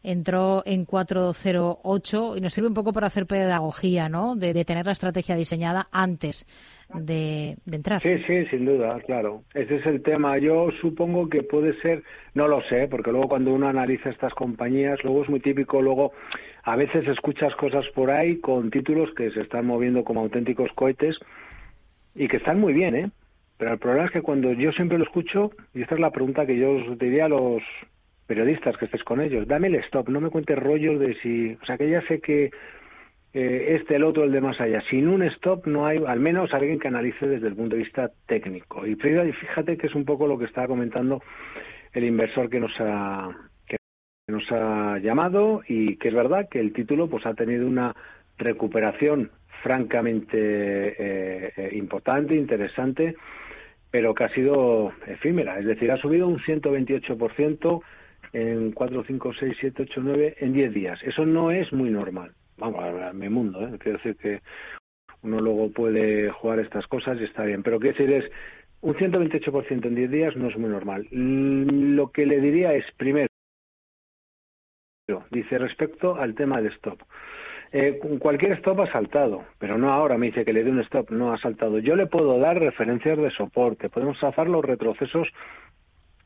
Entró 0.03 0.63
en 0.65 0.87
408 0.87 2.37
y 2.37 2.41
nos 2.41 2.55
sirve 2.55 2.69
un 2.69 2.75
poco 2.75 2.93
para 2.93 3.09
hacer 3.09 3.27
pedagogía, 3.27 4.09
¿no? 4.09 4.35
De, 4.35 4.55
de 4.55 4.65
tener 4.65 4.87
la 4.87 4.93
estrategia 4.93 5.37
diseñada 5.37 5.89
antes 5.93 6.47
de, 6.95 7.57
de, 7.65 7.77
entrar. 7.77 8.03
Sí, 8.03 8.19
sí, 8.27 8.47
sin 8.47 8.65
duda, 8.65 8.99
claro. 9.07 9.43
Ese 9.55 9.77
es 9.77 9.87
el 9.87 10.03
tema. 10.03 10.39
Yo 10.39 10.71
supongo 10.81 11.29
que 11.29 11.43
puede 11.43 11.79
ser, 11.81 12.03
no 12.35 12.49
lo 12.49 12.63
sé, 12.63 12.89
porque 12.89 13.11
luego 13.11 13.29
cuando 13.29 13.53
uno 13.53 13.69
analiza 13.69 14.11
estas 14.11 14.35
compañías, 14.35 15.03
luego 15.05 15.23
es 15.23 15.29
muy 15.29 15.41
típico, 15.41 15.81
luego 15.81 16.13
a 16.71 16.77
veces 16.77 17.07
escuchas 17.09 17.53
cosas 17.57 17.85
por 17.97 18.13
ahí 18.13 18.39
con 18.39 18.71
títulos 18.71 19.13
que 19.15 19.33
se 19.33 19.41
están 19.41 19.67
moviendo 19.67 20.05
como 20.05 20.21
auténticos 20.21 20.71
cohetes 20.77 21.19
y 22.15 22.29
que 22.29 22.37
están 22.37 22.61
muy 22.61 22.73
bien, 22.73 22.95
¿eh? 22.95 23.11
Pero 23.59 23.73
el 23.73 23.79
problema 23.81 24.07
es 24.07 24.13
que 24.13 24.23
cuando 24.23 24.53
yo 24.53 24.71
siempre 24.71 24.97
lo 24.97 25.03
escucho, 25.03 25.51
y 25.75 25.83
esta 25.83 25.97
es 25.97 26.01
la 26.01 26.13
pregunta 26.13 26.47
que 26.47 26.57
yo 26.57 26.71
os 26.71 26.97
diría 26.97 27.25
a 27.25 27.29
los 27.29 27.61
periodistas 28.29 28.77
que 28.77 28.85
estés 28.85 29.03
con 29.03 29.21
ellos, 29.21 29.49
dame 29.49 29.67
el 29.67 29.75
stop, 29.87 30.09
no 30.11 30.21
me 30.21 30.31
cuentes 30.31 30.57
rollos 30.57 31.01
de 31.01 31.15
si, 31.15 31.59
o 31.61 31.67
sea, 31.67 31.77
que 31.77 31.91
ya 31.91 32.03
sé 32.03 32.21
que 32.21 32.53
eh, 33.35 33.77
este, 33.81 33.97
el 33.97 34.05
otro, 34.05 34.23
el 34.23 34.31
de 34.31 34.41
más 34.41 34.61
allá. 34.61 34.81
Sin 34.83 35.09
un 35.09 35.25
stop 35.25 35.67
no 35.67 35.87
hay, 35.87 36.01
al 36.07 36.21
menos 36.21 36.55
alguien 36.55 36.79
que 36.79 36.87
analice 36.87 37.27
desde 37.27 37.49
el 37.49 37.57
punto 37.57 37.75
de 37.75 37.83
vista 37.83 38.13
técnico. 38.27 38.87
Y 38.87 38.95
fíjate 38.95 39.77
que 39.77 39.89
es 39.89 39.95
un 39.97 40.05
poco 40.05 40.29
lo 40.29 40.39
que 40.39 40.45
estaba 40.45 40.69
comentando 40.69 41.21
el 41.93 42.05
inversor 42.05 42.49
que 42.49 42.61
nos 42.61 42.73
ha, 42.79 43.50
nos 44.31 44.51
ha 44.53 44.99
llamado 44.99 45.63
y 45.67 45.97
que 45.97 46.09
es 46.09 46.15
verdad 46.15 46.49
que 46.49 46.61
el 46.61 46.73
título 46.73 47.09
pues 47.09 47.27
ha 47.27 47.35
tenido 47.35 47.67
una 47.67 47.95
recuperación 48.39 49.31
francamente 49.63 50.39
eh, 50.39 51.53
eh, 51.57 51.71
importante, 51.73 52.35
interesante, 52.35 53.15
pero 53.91 54.15
que 54.15 54.25
ha 54.25 54.29
sido 54.31 54.93
efímera. 55.07 55.59
Es 55.59 55.67
decir, 55.67 55.91
ha 55.91 55.97
subido 55.97 56.27
un 56.29 56.39
128% 56.39 57.83
en 58.33 58.73
4, 58.73 59.05
5, 59.07 59.33
6, 59.39 59.57
7, 59.61 59.83
8, 59.83 60.01
9 60.03 60.37
en 60.39 60.53
10 60.53 60.73
días. 60.73 61.03
Eso 61.03 61.27
no 61.27 61.51
es 61.51 61.73
muy 61.73 61.91
normal. 61.91 62.33
Vamos, 62.57 62.83
a 62.83 63.13
mi 63.13 63.29
mundo. 63.29 63.67
¿eh? 63.67 63.79
Quiero 63.79 63.99
decir 63.99 64.17
que 64.17 64.41
uno 65.23 65.41
luego 65.41 65.71
puede 65.71 66.31
jugar 66.31 66.61
estas 66.61 66.87
cosas 66.87 67.19
y 67.21 67.25
está 67.25 67.45
bien. 67.45 67.63
Pero 67.63 67.79
quiero 67.79 67.97
decir 67.97 68.13
es, 68.15 68.31
un 68.83 68.95
128% 68.95 69.87
en 69.87 69.95
10 69.95 70.11
días 70.11 70.37
no 70.37 70.49
es 70.49 70.57
muy 70.57 70.71
normal. 70.71 71.07
Lo 71.11 72.11
que 72.11 72.27
le 72.27 72.41
diría 72.41 72.73
es, 72.75 72.85
primero, 72.97 73.30
Dice 75.31 75.59
respecto 75.59 76.17
al 76.17 76.35
tema 76.35 76.61
de 76.61 76.69
stop. 76.69 77.01
Eh, 77.73 78.01
cualquier 78.19 78.53
stop 78.53 78.81
ha 78.81 78.87
saltado, 78.91 79.45
pero 79.59 79.79
no 79.79 79.93
ahora 79.93 80.19
me 80.19 80.27
dice 80.27 80.45
que 80.45 80.53
le 80.53 80.65
dé 80.65 80.71
un 80.71 80.81
stop, 80.81 81.11
no 81.11 81.33
ha 81.33 81.39
saltado. 81.39 81.79
Yo 81.79 81.95
le 81.95 82.07
puedo 82.07 82.39
dar 82.39 82.59
referencias 82.59 83.17
de 83.19 83.31
soporte, 83.31 83.89
podemos 83.89 84.23
hacer 84.25 84.49
los 84.49 84.65
retrocesos 84.65 85.29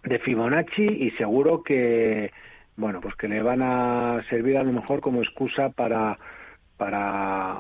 de 0.04 0.18
Fibonacci 0.18 0.84
y 0.84 1.10
seguro 1.12 1.62
que, 1.62 2.30
bueno, 2.76 3.00
pues 3.00 3.14
que 3.16 3.28
le 3.28 3.42
van 3.42 3.60
a 3.62 4.22
servir 4.30 4.56
a 4.56 4.62
lo 4.62 4.72
mejor 4.72 5.00
como 5.00 5.22
excusa 5.22 5.68
para 5.70 6.18
para 6.76 7.58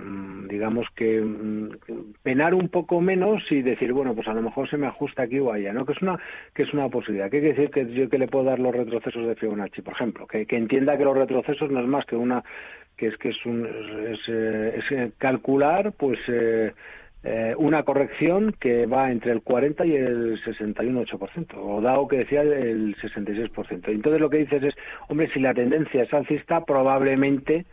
digamos 0.48 0.64
digamos 0.64 0.86
que 0.94 1.20
mm, 1.20 2.14
penar 2.22 2.54
un 2.54 2.68
poco 2.68 3.00
menos 3.00 3.42
y 3.50 3.62
decir 3.62 3.92
bueno 3.92 4.14
pues 4.14 4.26
a 4.28 4.34
lo 4.34 4.42
mejor 4.42 4.68
se 4.68 4.76
me 4.76 4.86
ajusta 4.86 5.22
aquí 5.22 5.38
o 5.38 5.52
allá 5.52 5.72
no 5.72 5.84
que 5.84 5.92
es 5.92 6.02
una 6.02 6.18
que 6.54 6.62
es 6.62 6.72
una 6.72 6.88
posibilidad. 6.88 7.30
Qué 7.30 7.40
quiere 7.40 7.54
decir 7.54 7.70
que 7.70 7.92
yo 7.92 8.08
que 8.08 8.18
le 8.18 8.28
puedo 8.28 8.46
dar 8.46 8.58
los 8.58 8.74
retrocesos 8.74 9.26
de 9.26 9.36
Fibonacci 9.36 9.82
por 9.82 9.94
ejemplo 9.94 10.26
que, 10.26 10.46
que 10.46 10.56
entienda 10.56 10.96
que 10.96 11.04
los 11.04 11.16
retrocesos 11.16 11.70
no 11.70 11.80
es 11.80 11.86
más 11.86 12.06
que 12.06 12.16
una 12.16 12.42
que 12.96 13.08
es 13.08 13.16
que 13.18 13.28
es 13.30 13.46
un 13.46 13.66
es, 13.66 14.20
eh, 14.28 14.80
eh, 14.90 15.10
calcular 15.18 15.92
pues 15.92 16.18
eh, 16.28 16.72
una 17.56 17.82
corrección 17.84 18.54
que 18.60 18.86
va 18.86 19.10
entre 19.10 19.32
el 19.32 19.40
40 19.40 19.86
y 19.86 19.96
el 19.96 20.42
61,8%, 20.42 21.54
o 21.56 21.80
dado 21.80 22.06
que 22.06 22.18
decía 22.18 22.42
el 22.42 22.94
66%. 22.96 23.88
Entonces 23.88 24.20
lo 24.20 24.28
que 24.28 24.36
dices 24.38 24.62
es, 24.62 24.74
hombre, 25.08 25.30
si 25.32 25.40
la 25.40 25.54
tendencia 25.54 26.02
es 26.02 26.12
alcista, 26.12 26.66
probablemente 26.66 27.64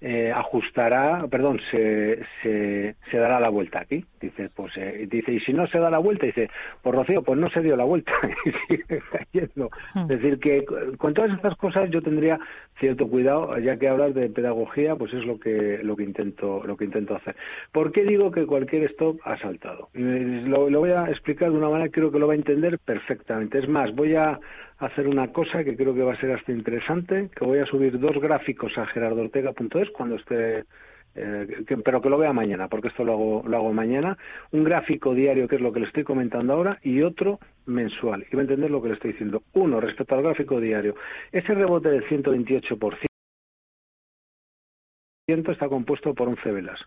eh, 0.00 0.30
ajustará, 0.34 1.26
perdón, 1.30 1.58
se, 1.70 2.20
se, 2.42 2.96
se, 3.10 3.16
dará 3.16 3.40
la 3.40 3.48
vuelta 3.48 3.80
aquí. 3.80 4.04
Dice, 4.20 4.50
pues, 4.54 4.76
eh, 4.76 5.06
dice, 5.10 5.32
y 5.32 5.40
si 5.40 5.54
no 5.54 5.66
se 5.66 5.78
da 5.78 5.88
la 5.88 5.98
vuelta, 5.98 6.26
dice, 6.26 6.50
pues 6.82 6.94
Rocío, 6.94 7.22
pues 7.22 7.38
no 7.38 7.48
se 7.48 7.62
dio 7.62 7.76
la 7.76 7.84
vuelta 7.84 8.12
y 8.44 8.52
sigue 8.68 9.02
cayendo. 9.10 9.70
Hmm. 9.94 10.02
Es 10.02 10.08
decir, 10.08 10.38
que 10.38 10.64
con 10.98 11.14
todas 11.14 11.32
estas 11.32 11.56
cosas 11.56 11.88
yo 11.90 12.02
tendría 12.02 12.38
cierto 12.78 13.08
cuidado, 13.08 13.58
ya 13.58 13.78
que 13.78 13.88
hablar 13.88 14.12
de 14.12 14.28
pedagogía, 14.28 14.96
pues 14.96 15.14
es 15.14 15.24
lo 15.24 15.40
que, 15.40 15.80
lo 15.82 15.96
que 15.96 16.02
intento, 16.02 16.62
lo 16.66 16.76
que 16.76 16.84
intento 16.84 17.16
hacer. 17.16 17.34
¿Por 17.72 17.90
qué 17.92 18.04
digo 18.04 18.30
que 18.30 18.44
cualquier 18.44 18.84
stop 18.84 19.18
ha 19.24 19.38
saltado? 19.38 19.88
Lo, 19.94 20.68
lo 20.68 20.80
voy 20.80 20.90
a 20.90 21.06
explicar 21.06 21.50
de 21.50 21.56
una 21.56 21.70
manera 21.70 21.86
que 21.86 22.00
creo 22.00 22.12
que 22.12 22.18
lo 22.18 22.26
va 22.26 22.34
a 22.34 22.36
entender 22.36 22.78
perfectamente. 22.78 23.58
Es 23.58 23.68
más, 23.68 23.94
voy 23.94 24.14
a 24.14 24.38
hacer 24.78 25.08
una 25.08 25.32
cosa 25.32 25.64
que 25.64 25.76
creo 25.76 25.94
que 25.94 26.02
va 26.02 26.12
a 26.12 26.20
ser 26.20 26.32
hasta 26.32 26.52
interesante, 26.52 27.30
que 27.34 27.44
voy 27.44 27.58
a 27.58 27.66
subir 27.66 27.98
dos 27.98 28.18
gráficos 28.20 28.76
a 28.78 28.86
gerardortega.es 28.86 29.90
cuando 29.90 30.16
esté 30.16 30.64
eh, 31.18 31.64
pero 31.82 32.02
que 32.02 32.10
lo 32.10 32.18
vea 32.18 32.32
mañana, 32.34 32.68
porque 32.68 32.88
esto 32.88 33.02
lo 33.02 33.12
hago, 33.12 33.42
lo 33.46 33.56
hago 33.56 33.72
mañana. 33.72 34.18
Un 34.52 34.64
gráfico 34.64 35.14
diario, 35.14 35.48
que 35.48 35.56
es 35.56 35.62
lo 35.62 35.72
que 35.72 35.80
le 35.80 35.86
estoy 35.86 36.04
comentando 36.04 36.52
ahora, 36.52 36.78
y 36.82 37.00
otro 37.00 37.40
mensual. 37.64 38.26
Y 38.30 38.36
va 38.36 38.42
a 38.42 38.44
entender 38.44 38.70
lo 38.70 38.82
que 38.82 38.88
le 38.88 38.94
estoy 38.94 39.12
diciendo. 39.12 39.42
Uno, 39.54 39.80
respecto 39.80 40.14
al 40.14 40.22
gráfico 40.22 40.60
diario. 40.60 40.94
Ese 41.32 41.54
rebote 41.54 41.88
del 41.88 42.04
128% 42.04 43.06
está 45.48 45.68
compuesto 45.68 46.14
por 46.14 46.28
11 46.28 46.52
velas. 46.52 46.80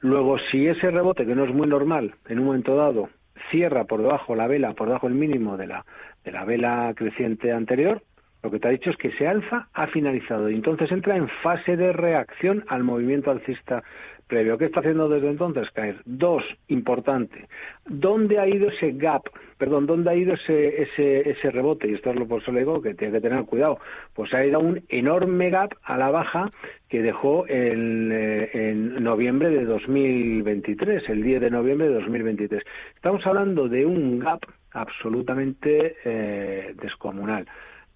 Luego, 0.00 0.38
si 0.38 0.66
ese 0.66 0.90
rebote, 0.90 1.24
que 1.24 1.36
no 1.36 1.44
es 1.44 1.54
muy 1.54 1.68
normal, 1.68 2.16
en 2.28 2.40
un 2.40 2.46
momento 2.46 2.74
dado, 2.74 3.08
cierra 3.50 3.84
por 3.84 4.02
debajo 4.02 4.34
la 4.34 4.46
vela, 4.46 4.72
por 4.74 4.88
debajo 4.88 5.08
del 5.08 5.16
mínimo 5.16 5.56
de 5.56 5.66
la, 5.66 5.84
de 6.24 6.32
la 6.32 6.44
vela 6.44 6.92
creciente 6.96 7.52
anterior, 7.52 8.02
lo 8.42 8.50
que 8.50 8.60
te 8.60 8.68
ha 8.68 8.70
dicho 8.70 8.90
es 8.90 8.96
que 8.96 9.10
se 9.12 9.26
alza 9.26 9.68
ha 9.72 9.86
finalizado 9.88 10.48
y 10.50 10.54
entonces 10.54 10.92
entra 10.92 11.16
en 11.16 11.28
fase 11.42 11.76
de 11.76 11.92
reacción 11.92 12.64
al 12.68 12.84
movimiento 12.84 13.30
alcista 13.30 13.82
previo. 14.26 14.58
¿Qué 14.58 14.66
está 14.66 14.80
haciendo 14.80 15.08
desde 15.08 15.28
entonces? 15.28 15.70
Caer. 15.70 16.00
Dos, 16.04 16.42
importante. 16.68 17.48
¿Dónde 17.86 18.38
ha 18.38 18.48
ido 18.48 18.68
ese 18.68 18.92
gap? 18.92 19.22
Perdón, 19.58 19.86
¿dónde 19.86 20.10
ha 20.10 20.14
ido 20.14 20.34
ese, 20.34 20.82
ese, 20.82 21.30
ese 21.30 21.50
rebote? 21.50 21.88
Y 21.88 21.94
esto 21.94 22.10
es 22.10 22.16
lo 22.16 22.26
por 22.26 22.42
eso 22.42 22.52
le 22.52 22.60
digo 22.60 22.82
que 22.82 22.94
tiene 22.94 23.14
que 23.14 23.20
tener 23.20 23.44
cuidado. 23.44 23.78
Pues 24.14 24.34
ha 24.34 24.44
ido 24.44 24.60
un 24.60 24.82
enorme 24.88 25.50
gap 25.50 25.74
a 25.82 25.96
la 25.96 26.10
baja 26.10 26.50
que 26.88 27.02
dejó 27.02 27.46
en, 27.48 28.10
eh, 28.12 28.50
en 28.52 29.02
noviembre 29.02 29.50
de 29.50 29.64
2023, 29.64 31.08
el 31.08 31.22
10 31.22 31.40
de 31.40 31.50
noviembre 31.50 31.88
de 31.88 31.94
2023. 31.94 32.62
Estamos 32.94 33.26
hablando 33.26 33.68
de 33.68 33.86
un 33.86 34.18
gap 34.18 34.40
absolutamente 34.72 35.96
eh, 36.04 36.74
descomunal 36.80 37.46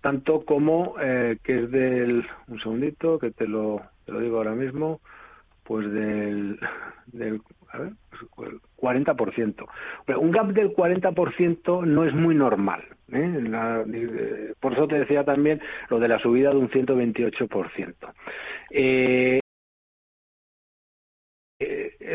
tanto 0.01 0.47
como 0.47 0.95
eh, 1.01 1.37
que 1.43 1.64
es 1.64 1.71
del 1.71 2.25
un 2.49 2.59
segundito 2.61 3.19
que 3.19 3.31
te 3.31 3.47
lo, 3.47 3.83
te 4.07 4.12
lo 4.12 4.21
digo 4.21 4.38
ahora 4.38 4.55
mismo 4.55 5.01
pues 5.70 5.88
del, 5.92 6.59
del 7.12 7.40
a 7.68 7.78
ver, 7.78 7.92
40%. 8.76 9.66
un 10.18 10.30
gap 10.33 10.48
del 10.48 10.74
40% 10.74 11.87
no 11.87 12.04
es 12.04 12.12
muy 12.12 12.35
normal. 12.35 12.83
¿eh? 13.12 14.52
por 14.59 14.72
eso 14.72 14.88
te 14.88 14.98
decía 14.98 15.22
también 15.22 15.61
lo 15.88 16.00
de 16.00 16.09
la 16.09 16.18
subida 16.18 16.50
de 16.50 16.56
un 16.56 16.70
128%. 16.70 17.94
Eh, 18.72 19.38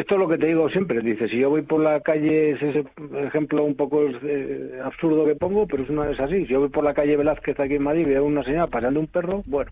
esto 0.05 0.15
es 0.15 0.19
lo 0.19 0.27
que 0.27 0.37
te 0.37 0.45
digo 0.45 0.69
siempre. 0.69 1.01
Dice, 1.01 1.27
si 1.27 1.39
yo 1.39 1.49
voy 1.49 1.63
por 1.63 1.81
la 1.81 1.99
calle, 2.01 2.51
es 2.51 2.61
ese 2.61 2.85
ejemplo 3.25 3.63
un 3.63 3.73
poco 3.73 4.03
eh, 4.21 4.79
absurdo 4.83 5.25
que 5.25 5.33
pongo, 5.33 5.65
pero 5.65 5.81
es 5.81 5.89
una 5.89 6.05
vez 6.05 6.19
así. 6.19 6.43
Si 6.43 6.49
yo 6.49 6.59
voy 6.59 6.69
por 6.69 6.83
la 6.83 6.93
calle 6.93 7.17
Velázquez 7.17 7.59
aquí 7.59 7.73
en 7.73 7.83
Madrid 7.83 8.05
y 8.05 8.09
veo 8.11 8.23
una 8.23 8.43
señora 8.43 8.67
paseando 8.67 8.99
un 8.99 9.07
perro, 9.07 9.41
bueno, 9.47 9.71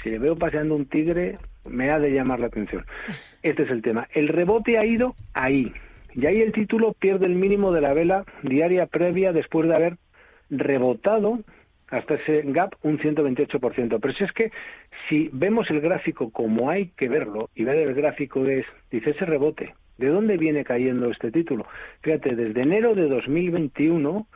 si 0.00 0.10
le 0.10 0.20
veo 0.20 0.36
paseando 0.36 0.76
un 0.76 0.86
tigre, 0.86 1.36
me 1.64 1.90
ha 1.90 1.98
de 1.98 2.12
llamar 2.12 2.38
la 2.38 2.46
atención. 2.46 2.86
Este 3.42 3.64
es 3.64 3.70
el 3.70 3.82
tema. 3.82 4.06
El 4.12 4.28
rebote 4.28 4.78
ha 4.78 4.86
ido 4.86 5.16
ahí. 5.34 5.72
Y 6.14 6.26
ahí 6.26 6.40
el 6.42 6.52
título 6.52 6.92
pierde 6.92 7.26
el 7.26 7.34
mínimo 7.34 7.72
de 7.72 7.80
la 7.80 7.92
vela 7.92 8.24
diaria 8.44 8.86
previa 8.86 9.32
después 9.32 9.68
de 9.68 9.74
haber 9.74 9.96
rebotado 10.48 11.40
hasta 11.92 12.14
ese 12.14 12.42
gap 12.46 12.74
un 12.82 12.98
128%. 12.98 13.98
Pero 14.00 14.14
si 14.14 14.24
es 14.24 14.32
que 14.32 14.50
si 15.08 15.28
vemos 15.32 15.70
el 15.70 15.80
gráfico 15.80 16.30
como 16.30 16.70
hay 16.70 16.86
que 16.96 17.08
verlo 17.08 17.50
y 17.54 17.64
ver 17.64 17.76
el 17.76 17.94
gráfico 17.94 18.46
es, 18.46 18.64
dice 18.90 19.10
ese 19.10 19.26
rebote, 19.26 19.74
¿de 19.98 20.08
dónde 20.08 20.38
viene 20.38 20.64
cayendo 20.64 21.10
este 21.10 21.30
título? 21.30 21.66
Fíjate, 22.00 22.34
desde 22.34 22.62
enero 22.62 22.94
de 22.94 23.08
2021, 23.08 24.26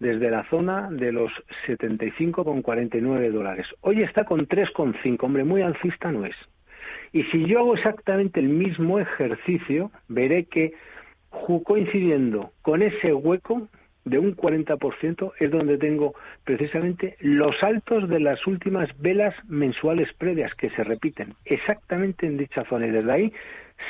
desde 0.00 0.28
la 0.28 0.44
zona 0.50 0.90
de 0.90 1.12
los 1.12 1.30
75,49 1.68 3.30
dólares. 3.30 3.68
Hoy 3.80 4.02
está 4.02 4.24
con 4.24 4.48
3,5, 4.48 5.22
hombre, 5.22 5.44
muy 5.44 5.62
alcista 5.62 6.10
no 6.10 6.26
es. 6.26 6.36
Y 7.12 7.22
si 7.24 7.46
yo 7.46 7.60
hago 7.60 7.74
exactamente 7.76 8.40
el 8.40 8.48
mismo 8.48 8.98
ejercicio, 8.98 9.92
veré 10.08 10.46
que 10.46 10.72
coincidiendo 11.64 12.50
con 12.62 12.82
ese 12.82 13.12
hueco, 13.14 13.68
de 14.04 14.18
un 14.18 14.36
40% 14.36 15.32
es 15.38 15.50
donde 15.50 15.78
tengo 15.78 16.14
precisamente 16.44 17.16
los 17.20 17.62
altos 17.62 18.08
de 18.08 18.20
las 18.20 18.46
últimas 18.46 18.90
velas 18.98 19.34
mensuales 19.48 20.12
previas 20.12 20.54
que 20.54 20.70
se 20.70 20.84
repiten 20.84 21.34
exactamente 21.44 22.26
en 22.26 22.36
dicha 22.36 22.64
zona 22.64 22.86
y 22.86 22.90
desde 22.90 23.12
ahí 23.12 23.32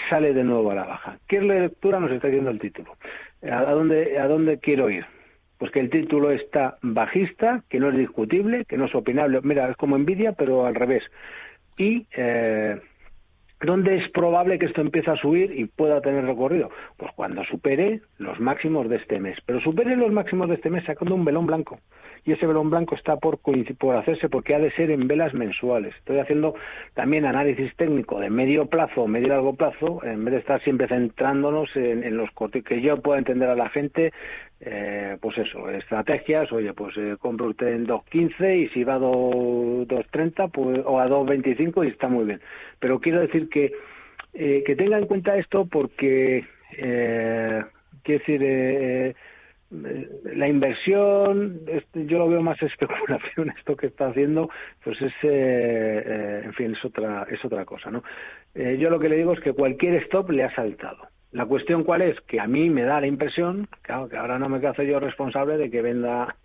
sale 0.08 0.32
de 0.32 0.44
nuevo 0.44 0.70
a 0.70 0.74
la 0.74 0.84
baja. 0.84 1.18
¿Qué 1.26 1.40
lectura 1.40 2.00
nos 2.00 2.10
está 2.10 2.28
diciendo 2.28 2.50
el 2.50 2.60
título? 2.60 2.96
¿A 3.42 3.72
dónde, 3.72 4.18
a 4.18 4.26
dónde 4.26 4.58
quiero 4.58 4.88
ir? 4.88 5.04
Pues 5.58 5.70
que 5.70 5.80
el 5.80 5.90
título 5.90 6.30
está 6.30 6.78
bajista, 6.82 7.62
que 7.68 7.78
no 7.78 7.90
es 7.90 7.96
discutible, 7.96 8.64
que 8.64 8.76
no 8.76 8.86
es 8.86 8.94
opinable. 8.94 9.40
Mira, 9.42 9.68
es 9.70 9.76
como 9.76 9.96
envidia, 9.96 10.32
pero 10.32 10.66
al 10.66 10.74
revés. 10.74 11.04
Y 11.76 12.06
eh, 12.16 12.80
¿Dónde 13.64 13.96
es 13.96 14.08
probable 14.10 14.58
que 14.58 14.66
esto 14.66 14.80
empiece 14.80 15.10
a 15.10 15.16
subir 15.16 15.52
y 15.58 15.64
pueda 15.66 16.00
tener 16.00 16.24
recorrido? 16.24 16.70
Pues 16.96 17.12
cuando 17.14 17.44
supere 17.44 18.00
los 18.18 18.38
máximos 18.40 18.88
de 18.88 18.96
este 18.96 19.18
mes. 19.20 19.38
Pero 19.46 19.60
supere 19.60 19.96
los 19.96 20.12
máximos 20.12 20.48
de 20.48 20.56
este 20.56 20.70
mes 20.70 20.84
sacando 20.84 21.14
un 21.14 21.24
velón 21.24 21.46
blanco. 21.46 21.78
Y 22.24 22.32
ese 22.32 22.46
velón 22.46 22.70
blanco 22.70 22.94
está 22.94 23.16
por, 23.16 23.38
por 23.38 23.96
hacerse 23.96 24.28
porque 24.28 24.54
ha 24.54 24.58
de 24.58 24.70
ser 24.72 24.90
en 24.90 25.06
velas 25.06 25.34
mensuales. 25.34 25.94
Estoy 25.96 26.18
haciendo 26.18 26.54
también 26.94 27.26
análisis 27.26 27.74
técnico 27.76 28.18
de 28.18 28.30
medio 28.30 28.66
plazo, 28.66 29.06
medio 29.06 29.28
largo 29.28 29.54
plazo, 29.54 30.02
en 30.04 30.24
vez 30.24 30.32
de 30.32 30.40
estar 30.40 30.62
siempre 30.62 30.88
centrándonos 30.88 31.68
en, 31.76 32.16
los 32.16 32.30
cortos, 32.30 32.62
que 32.64 32.80
yo 32.80 33.00
pueda 33.02 33.18
entender 33.18 33.48
a 33.50 33.54
la 33.54 33.68
gente 33.68 34.12
eh, 34.66 35.18
pues 35.20 35.36
eso, 35.36 35.68
estrategias, 35.68 36.50
oye, 36.50 36.72
pues 36.72 36.96
eh, 36.96 37.16
compro 37.18 37.48
usted 37.48 37.68
en 37.68 37.86
2.15 37.86 38.62
y 38.62 38.68
si 38.68 38.82
va 38.82 38.94
a 38.94 38.98
2.30 38.98 40.50
pues, 40.50 40.80
o 40.84 40.98
a 40.98 41.06
2.25 41.06 41.84
y 41.84 41.88
está 41.88 42.08
muy 42.08 42.24
bien. 42.24 42.40
Pero 42.78 42.98
quiero 42.98 43.20
decir 43.20 43.48
que, 43.50 43.72
eh, 44.32 44.62
que 44.64 44.74
tenga 44.74 44.98
en 44.98 45.06
cuenta 45.06 45.36
esto 45.36 45.66
porque, 45.66 46.44
eh, 46.78 47.62
quiero 48.02 48.18
decir, 48.20 48.40
eh, 48.42 49.14
la 49.70 50.48
inversión, 50.48 51.60
yo 51.92 52.18
lo 52.18 52.28
veo 52.28 52.40
más 52.40 52.62
especulación 52.62 53.50
esto 53.56 53.76
que 53.76 53.88
está 53.88 54.06
haciendo, 54.06 54.48
pues 54.82 55.02
es, 55.02 55.12
en 55.22 56.52
fin, 56.54 56.72
es 56.72 56.84
otra, 56.84 57.26
es 57.30 57.44
otra 57.44 57.64
cosa, 57.64 57.90
¿no? 57.90 58.02
yo 58.54 58.88
lo 58.88 59.00
que 59.00 59.08
le 59.08 59.16
digo 59.16 59.32
es 59.32 59.40
que 59.40 59.52
cualquier 59.52 59.96
stop 60.04 60.30
le 60.30 60.44
ha 60.44 60.54
saltado. 60.54 61.08
La 61.34 61.46
cuestión 61.46 61.82
cuál 61.82 62.02
es, 62.02 62.20
que 62.20 62.38
a 62.38 62.46
mí 62.46 62.70
me 62.70 62.84
da 62.84 63.00
la 63.00 63.08
impresión, 63.08 63.66
claro, 63.82 64.08
que 64.08 64.16
ahora 64.16 64.38
no 64.38 64.48
me 64.48 64.60
quedo 64.60 64.84
yo 64.84 65.00
responsable 65.00 65.56
de 65.58 65.68
que 65.68 65.82
venda, 65.82 66.36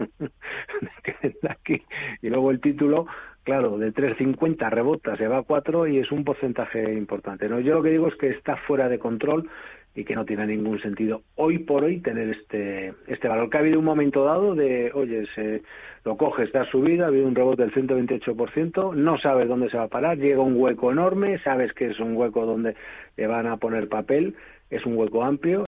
aquí. 1.47 1.84
Y 2.23 2.30
luego 2.30 2.49
el 2.49 2.60
título, 2.60 3.06
claro, 3.43 3.78
de 3.78 3.93
3.50 3.93 4.67
rebota, 4.71 5.15
se 5.15 5.28
va 5.28 5.38
a 5.38 5.43
4 5.43 5.86
y 5.86 5.99
es 5.99 6.12
un 6.12 6.23
porcentaje 6.23 6.91
importante. 6.93 7.47
¿no? 7.47 7.60
Yo 7.60 7.75
lo 7.75 7.84
que 7.84 7.91
digo 7.91 8.08
es 8.08 8.15
que 8.15 8.30
está 8.30 8.58
fuera 8.58 8.89
de 8.89 8.97
control 8.97 9.47
y 9.93 10.06
que 10.06 10.15
no 10.15 10.25
tiene 10.25 10.47
ningún 10.47 10.82
sentido 10.82 11.21
hoy 11.36 11.60
por 11.60 11.84
hoy 11.84 11.99
tener 11.99 12.30
este, 12.30 12.95
este 13.06 13.28
valor. 13.28 13.52
Que 13.52 13.58
ha 13.58 13.60
habido 13.60 13.78
un 13.78 13.86
momento 13.86 14.23
dado 14.23 14.56
de, 14.56 14.91
oye, 14.95 15.28
se, 15.36 15.62
lo 16.04 16.17
coges, 16.17 16.52
da 16.52 16.65
subida, 16.65 17.06
ha 17.06 17.08
habido 17.10 17.28
un 17.28 17.36
rebote 17.36 17.62
del 17.63 17.73
128%, 17.73 18.95
no 18.95 19.19
sabes 19.19 19.47
dónde 19.47 19.69
se 19.69 19.78
va 19.78 19.84
a 19.84 19.88
parar, 19.88 20.17
llega 20.17 20.41
un 20.41 20.60
hueco 20.60 20.91
enorme, 20.91 21.38
sabes 21.43 21.73
que 21.73 21.91
es 21.91 21.99
un 21.99 22.17
hueco 22.17 22.47
donde 22.47 22.75
le 23.17 23.28
van 23.28 23.45
a 23.45 23.58
poner 23.58 23.88
papel 23.88 24.36
es 24.69 24.86
un 24.86 24.97
hueco 24.97 25.23
amplio 25.23 25.65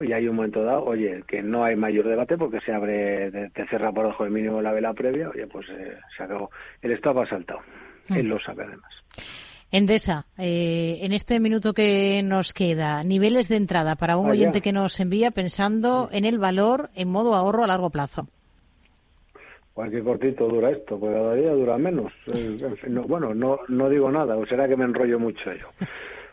y 0.00 0.12
hay 0.12 0.28
un 0.28 0.36
momento 0.36 0.62
dado, 0.62 0.84
oye, 0.84 1.22
que 1.26 1.42
no 1.42 1.64
hay 1.64 1.74
mayor 1.74 2.06
debate 2.06 2.36
porque 2.36 2.60
se 2.60 2.72
abre, 2.72 3.30
te 3.30 3.66
cierra 3.68 3.92
por 3.92 4.04
debajo 4.04 4.24
del 4.24 4.32
mínimo 4.32 4.60
la 4.60 4.72
vela 4.72 4.92
previa, 4.92 5.30
oye, 5.30 5.46
pues 5.46 5.66
eh, 5.70 5.96
se 6.16 6.22
acabó. 6.22 6.50
El 6.82 6.92
estado 6.92 7.22
ha 7.22 7.26
saltado. 7.26 7.60
Mm. 8.08 8.14
Él 8.14 8.26
lo 8.26 8.38
sabe 8.38 8.64
además. 8.64 8.92
Endesa, 9.72 10.26
eh, 10.38 10.98
en 11.00 11.12
este 11.12 11.40
minuto 11.40 11.72
que 11.72 12.22
nos 12.22 12.52
queda, 12.52 13.02
niveles 13.02 13.48
de 13.48 13.56
entrada 13.56 13.96
para 13.96 14.16
un 14.16 14.30
oyente 14.30 14.60
que 14.60 14.72
nos 14.72 15.00
envía 15.00 15.30
pensando 15.30 16.08
en 16.12 16.24
el 16.24 16.38
valor 16.38 16.90
en 16.94 17.08
modo 17.08 17.34
ahorro 17.34 17.64
a 17.64 17.66
largo 17.66 17.90
plazo. 17.90 18.28
Cualquier 19.72 20.04
cortito 20.04 20.46
dura 20.46 20.70
esto, 20.70 20.98
pues 20.98 21.12
cada 21.12 21.34
día 21.34 21.52
dura 21.52 21.76
menos. 21.78 22.12
bueno, 23.08 23.34
no, 23.34 23.58
no 23.68 23.88
digo 23.90 24.10
nada, 24.10 24.36
o 24.36 24.46
será 24.46 24.68
que 24.68 24.76
me 24.76 24.84
enrollo 24.84 25.18
mucho 25.18 25.52
yo. 25.52 25.66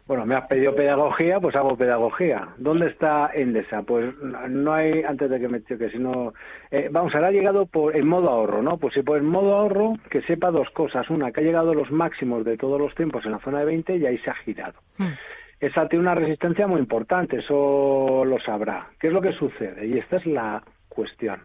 Bueno, 0.05 0.25
me 0.25 0.35
has 0.35 0.47
pedido 0.47 0.75
pedagogía, 0.75 1.39
pues 1.39 1.55
hago 1.55 1.77
pedagogía. 1.77 2.49
¿Dónde 2.57 2.87
está 2.87 3.31
Endesa? 3.33 3.83
Pues 3.83 4.13
no 4.49 4.73
hay, 4.73 5.01
antes 5.01 5.29
de 5.29 5.39
que 5.39 5.47
me 5.47 5.63
choque, 5.63 5.89
sino, 5.91 6.33
eh, 6.71 6.89
vamos, 6.91 7.15
ahora 7.15 7.27
ha 7.27 7.31
llegado 7.31 7.67
por, 7.67 7.95
en 7.95 8.05
modo 8.05 8.29
ahorro, 8.29 8.61
¿no? 8.61 8.77
Pues 8.77 8.95
si 8.95 9.01
por 9.01 9.17
en 9.17 9.25
modo 9.25 9.55
ahorro, 9.55 9.93
que 10.09 10.21
sepa 10.23 10.51
dos 10.51 10.69
cosas. 10.71 11.09
Una, 11.09 11.31
que 11.31 11.39
ha 11.39 11.43
llegado 11.43 11.71
a 11.71 11.75
los 11.75 11.89
máximos 11.89 12.43
de 12.43 12.57
todos 12.57 12.81
los 12.81 12.93
tiempos 12.95 13.25
en 13.25 13.31
la 13.31 13.39
zona 13.39 13.59
de 13.59 13.65
20 13.65 13.95
y 13.95 14.05
ahí 14.05 14.17
se 14.17 14.29
ha 14.29 14.35
girado. 14.35 14.73
Hmm. 14.97 15.13
Esa 15.61 15.87
tiene 15.87 16.03
una 16.03 16.15
resistencia 16.15 16.67
muy 16.67 16.81
importante, 16.81 17.37
eso 17.37 18.25
lo 18.25 18.37
sabrá. 18.41 18.89
¿Qué 18.99 19.07
es 19.07 19.13
lo 19.13 19.21
que 19.21 19.31
sucede? 19.31 19.87
Y 19.87 19.97
esta 19.97 20.17
es 20.17 20.25
la 20.25 20.61
cuestión. 20.89 21.43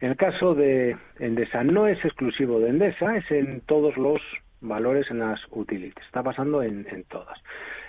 En 0.00 0.10
el 0.10 0.16
caso 0.18 0.54
de 0.54 0.98
Endesa, 1.18 1.64
no 1.64 1.86
es 1.86 2.04
exclusivo 2.04 2.60
de 2.60 2.68
Endesa, 2.68 3.16
es 3.16 3.30
en 3.30 3.62
todos 3.62 3.96
los 3.96 4.20
valores 4.60 5.10
en 5.10 5.20
las 5.20 5.40
utilities. 5.50 6.04
Está 6.04 6.22
pasando 6.22 6.62
en 6.62 6.84
todas. 7.08 7.38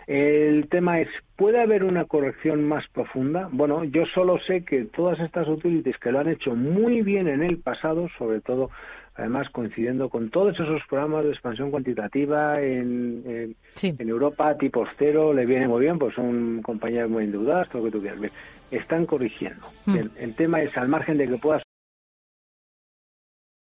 El 0.07 0.67
tema 0.69 0.99
es, 0.99 1.07
¿puede 1.35 1.61
haber 1.61 1.83
una 1.83 2.05
corrección 2.05 2.63
más 2.67 2.87
profunda? 2.87 3.49
Bueno, 3.51 3.83
yo 3.83 4.05
solo 4.05 4.39
sé 4.39 4.63
que 4.63 4.85
todas 4.85 5.19
estas 5.19 5.47
utilities 5.47 5.97
que 5.97 6.11
lo 6.11 6.19
han 6.19 6.29
hecho 6.29 6.55
muy 6.55 7.01
bien 7.01 7.27
en 7.27 7.43
el 7.43 7.57
pasado, 7.57 8.07
sobre 8.17 8.41
todo 8.41 8.69
además 9.15 9.49
coincidiendo 9.49 10.09
con 10.09 10.29
todos 10.29 10.59
esos 10.59 10.81
programas 10.89 11.23
de 11.23 11.31
expansión 11.31 11.71
cuantitativa 11.71 12.61
en, 12.61 13.55
en, 13.75 14.09
Europa, 14.09 14.57
tipo 14.57 14.85
cero, 14.97 15.33
le 15.33 15.45
viene 15.45 15.69
muy 15.69 15.81
bien, 15.81 15.97
pues 15.97 16.13
son 16.15 16.61
compañías 16.61 17.09
muy 17.09 17.23
endeudadas, 17.23 17.69
todo 17.69 17.83
lo 17.83 17.85
que 17.85 17.91
tú 17.91 18.01
quieras. 18.01 18.19
Bien, 18.19 18.33
están 18.71 19.05
corrigiendo. 19.05 19.65
Mm. 19.85 19.97
el 20.19 20.35
tema 20.35 20.61
es, 20.61 20.77
al 20.77 20.89
margen 20.89 21.17
de 21.17 21.29
que 21.29 21.37
puedas 21.37 21.63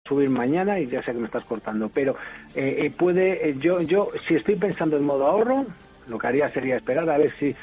subir 0.06 0.30
mañana 0.30 0.80
y 0.80 0.88
ya 0.88 1.02
sé 1.02 1.14
que 1.14 1.20
me 1.20 1.26
estás 1.26 1.46
cortando, 1.46 1.90
pero 1.94 2.16
eh, 2.56 2.78
eh, 2.80 2.92
puede, 2.92 3.50
eh, 3.50 3.56
yo, 3.58 3.82
yo, 3.82 4.10
si 4.28 4.36
estoy 4.36 4.56
pensando 4.56 4.98
en 4.98 5.04
modo 5.04 5.26
ahorro, 5.26 5.66
lo 6.08 6.18
que 6.18 6.28
haría 6.28 6.50
sería 6.50 6.78
esperar 6.78 7.10
a 7.10 7.18
ver 7.18 7.34
si 7.40 7.56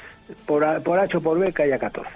por, 0.46 0.83
por 0.83 0.98
H 0.98 1.16
o 1.16 1.20
por 1.20 1.38
B 1.38 1.53
cae 1.53 1.72
a 1.72 1.79
14. 1.79 2.09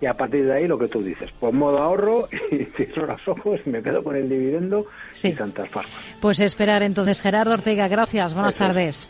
Y 0.00 0.06
a 0.06 0.14
partir 0.14 0.44
de 0.44 0.54
ahí 0.54 0.68
lo 0.68 0.78
que 0.78 0.86
tú 0.86 1.02
dices, 1.02 1.30
por 1.40 1.52
modo 1.52 1.78
ahorro 1.78 2.28
y 2.50 2.64
cierro 2.76 3.06
los 3.06 3.26
ojos 3.26 3.60
y 3.66 3.70
me 3.70 3.82
quedo 3.82 4.02
con 4.02 4.16
el 4.16 4.28
dividendo 4.28 4.86
y 5.22 5.32
tantas 5.32 5.68
formas. 5.68 5.92
Pues 6.20 6.38
esperar 6.40 6.82
entonces. 6.82 7.20
Gerardo 7.20 7.54
Ortega, 7.54 7.88
gracias. 7.88 8.34
Buenas 8.34 8.54
tardes. 8.54 9.08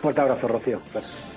Fuerte 0.00 0.20
abrazo, 0.20 0.48
Rocío. 0.48 0.80
Gracias. 0.92 1.31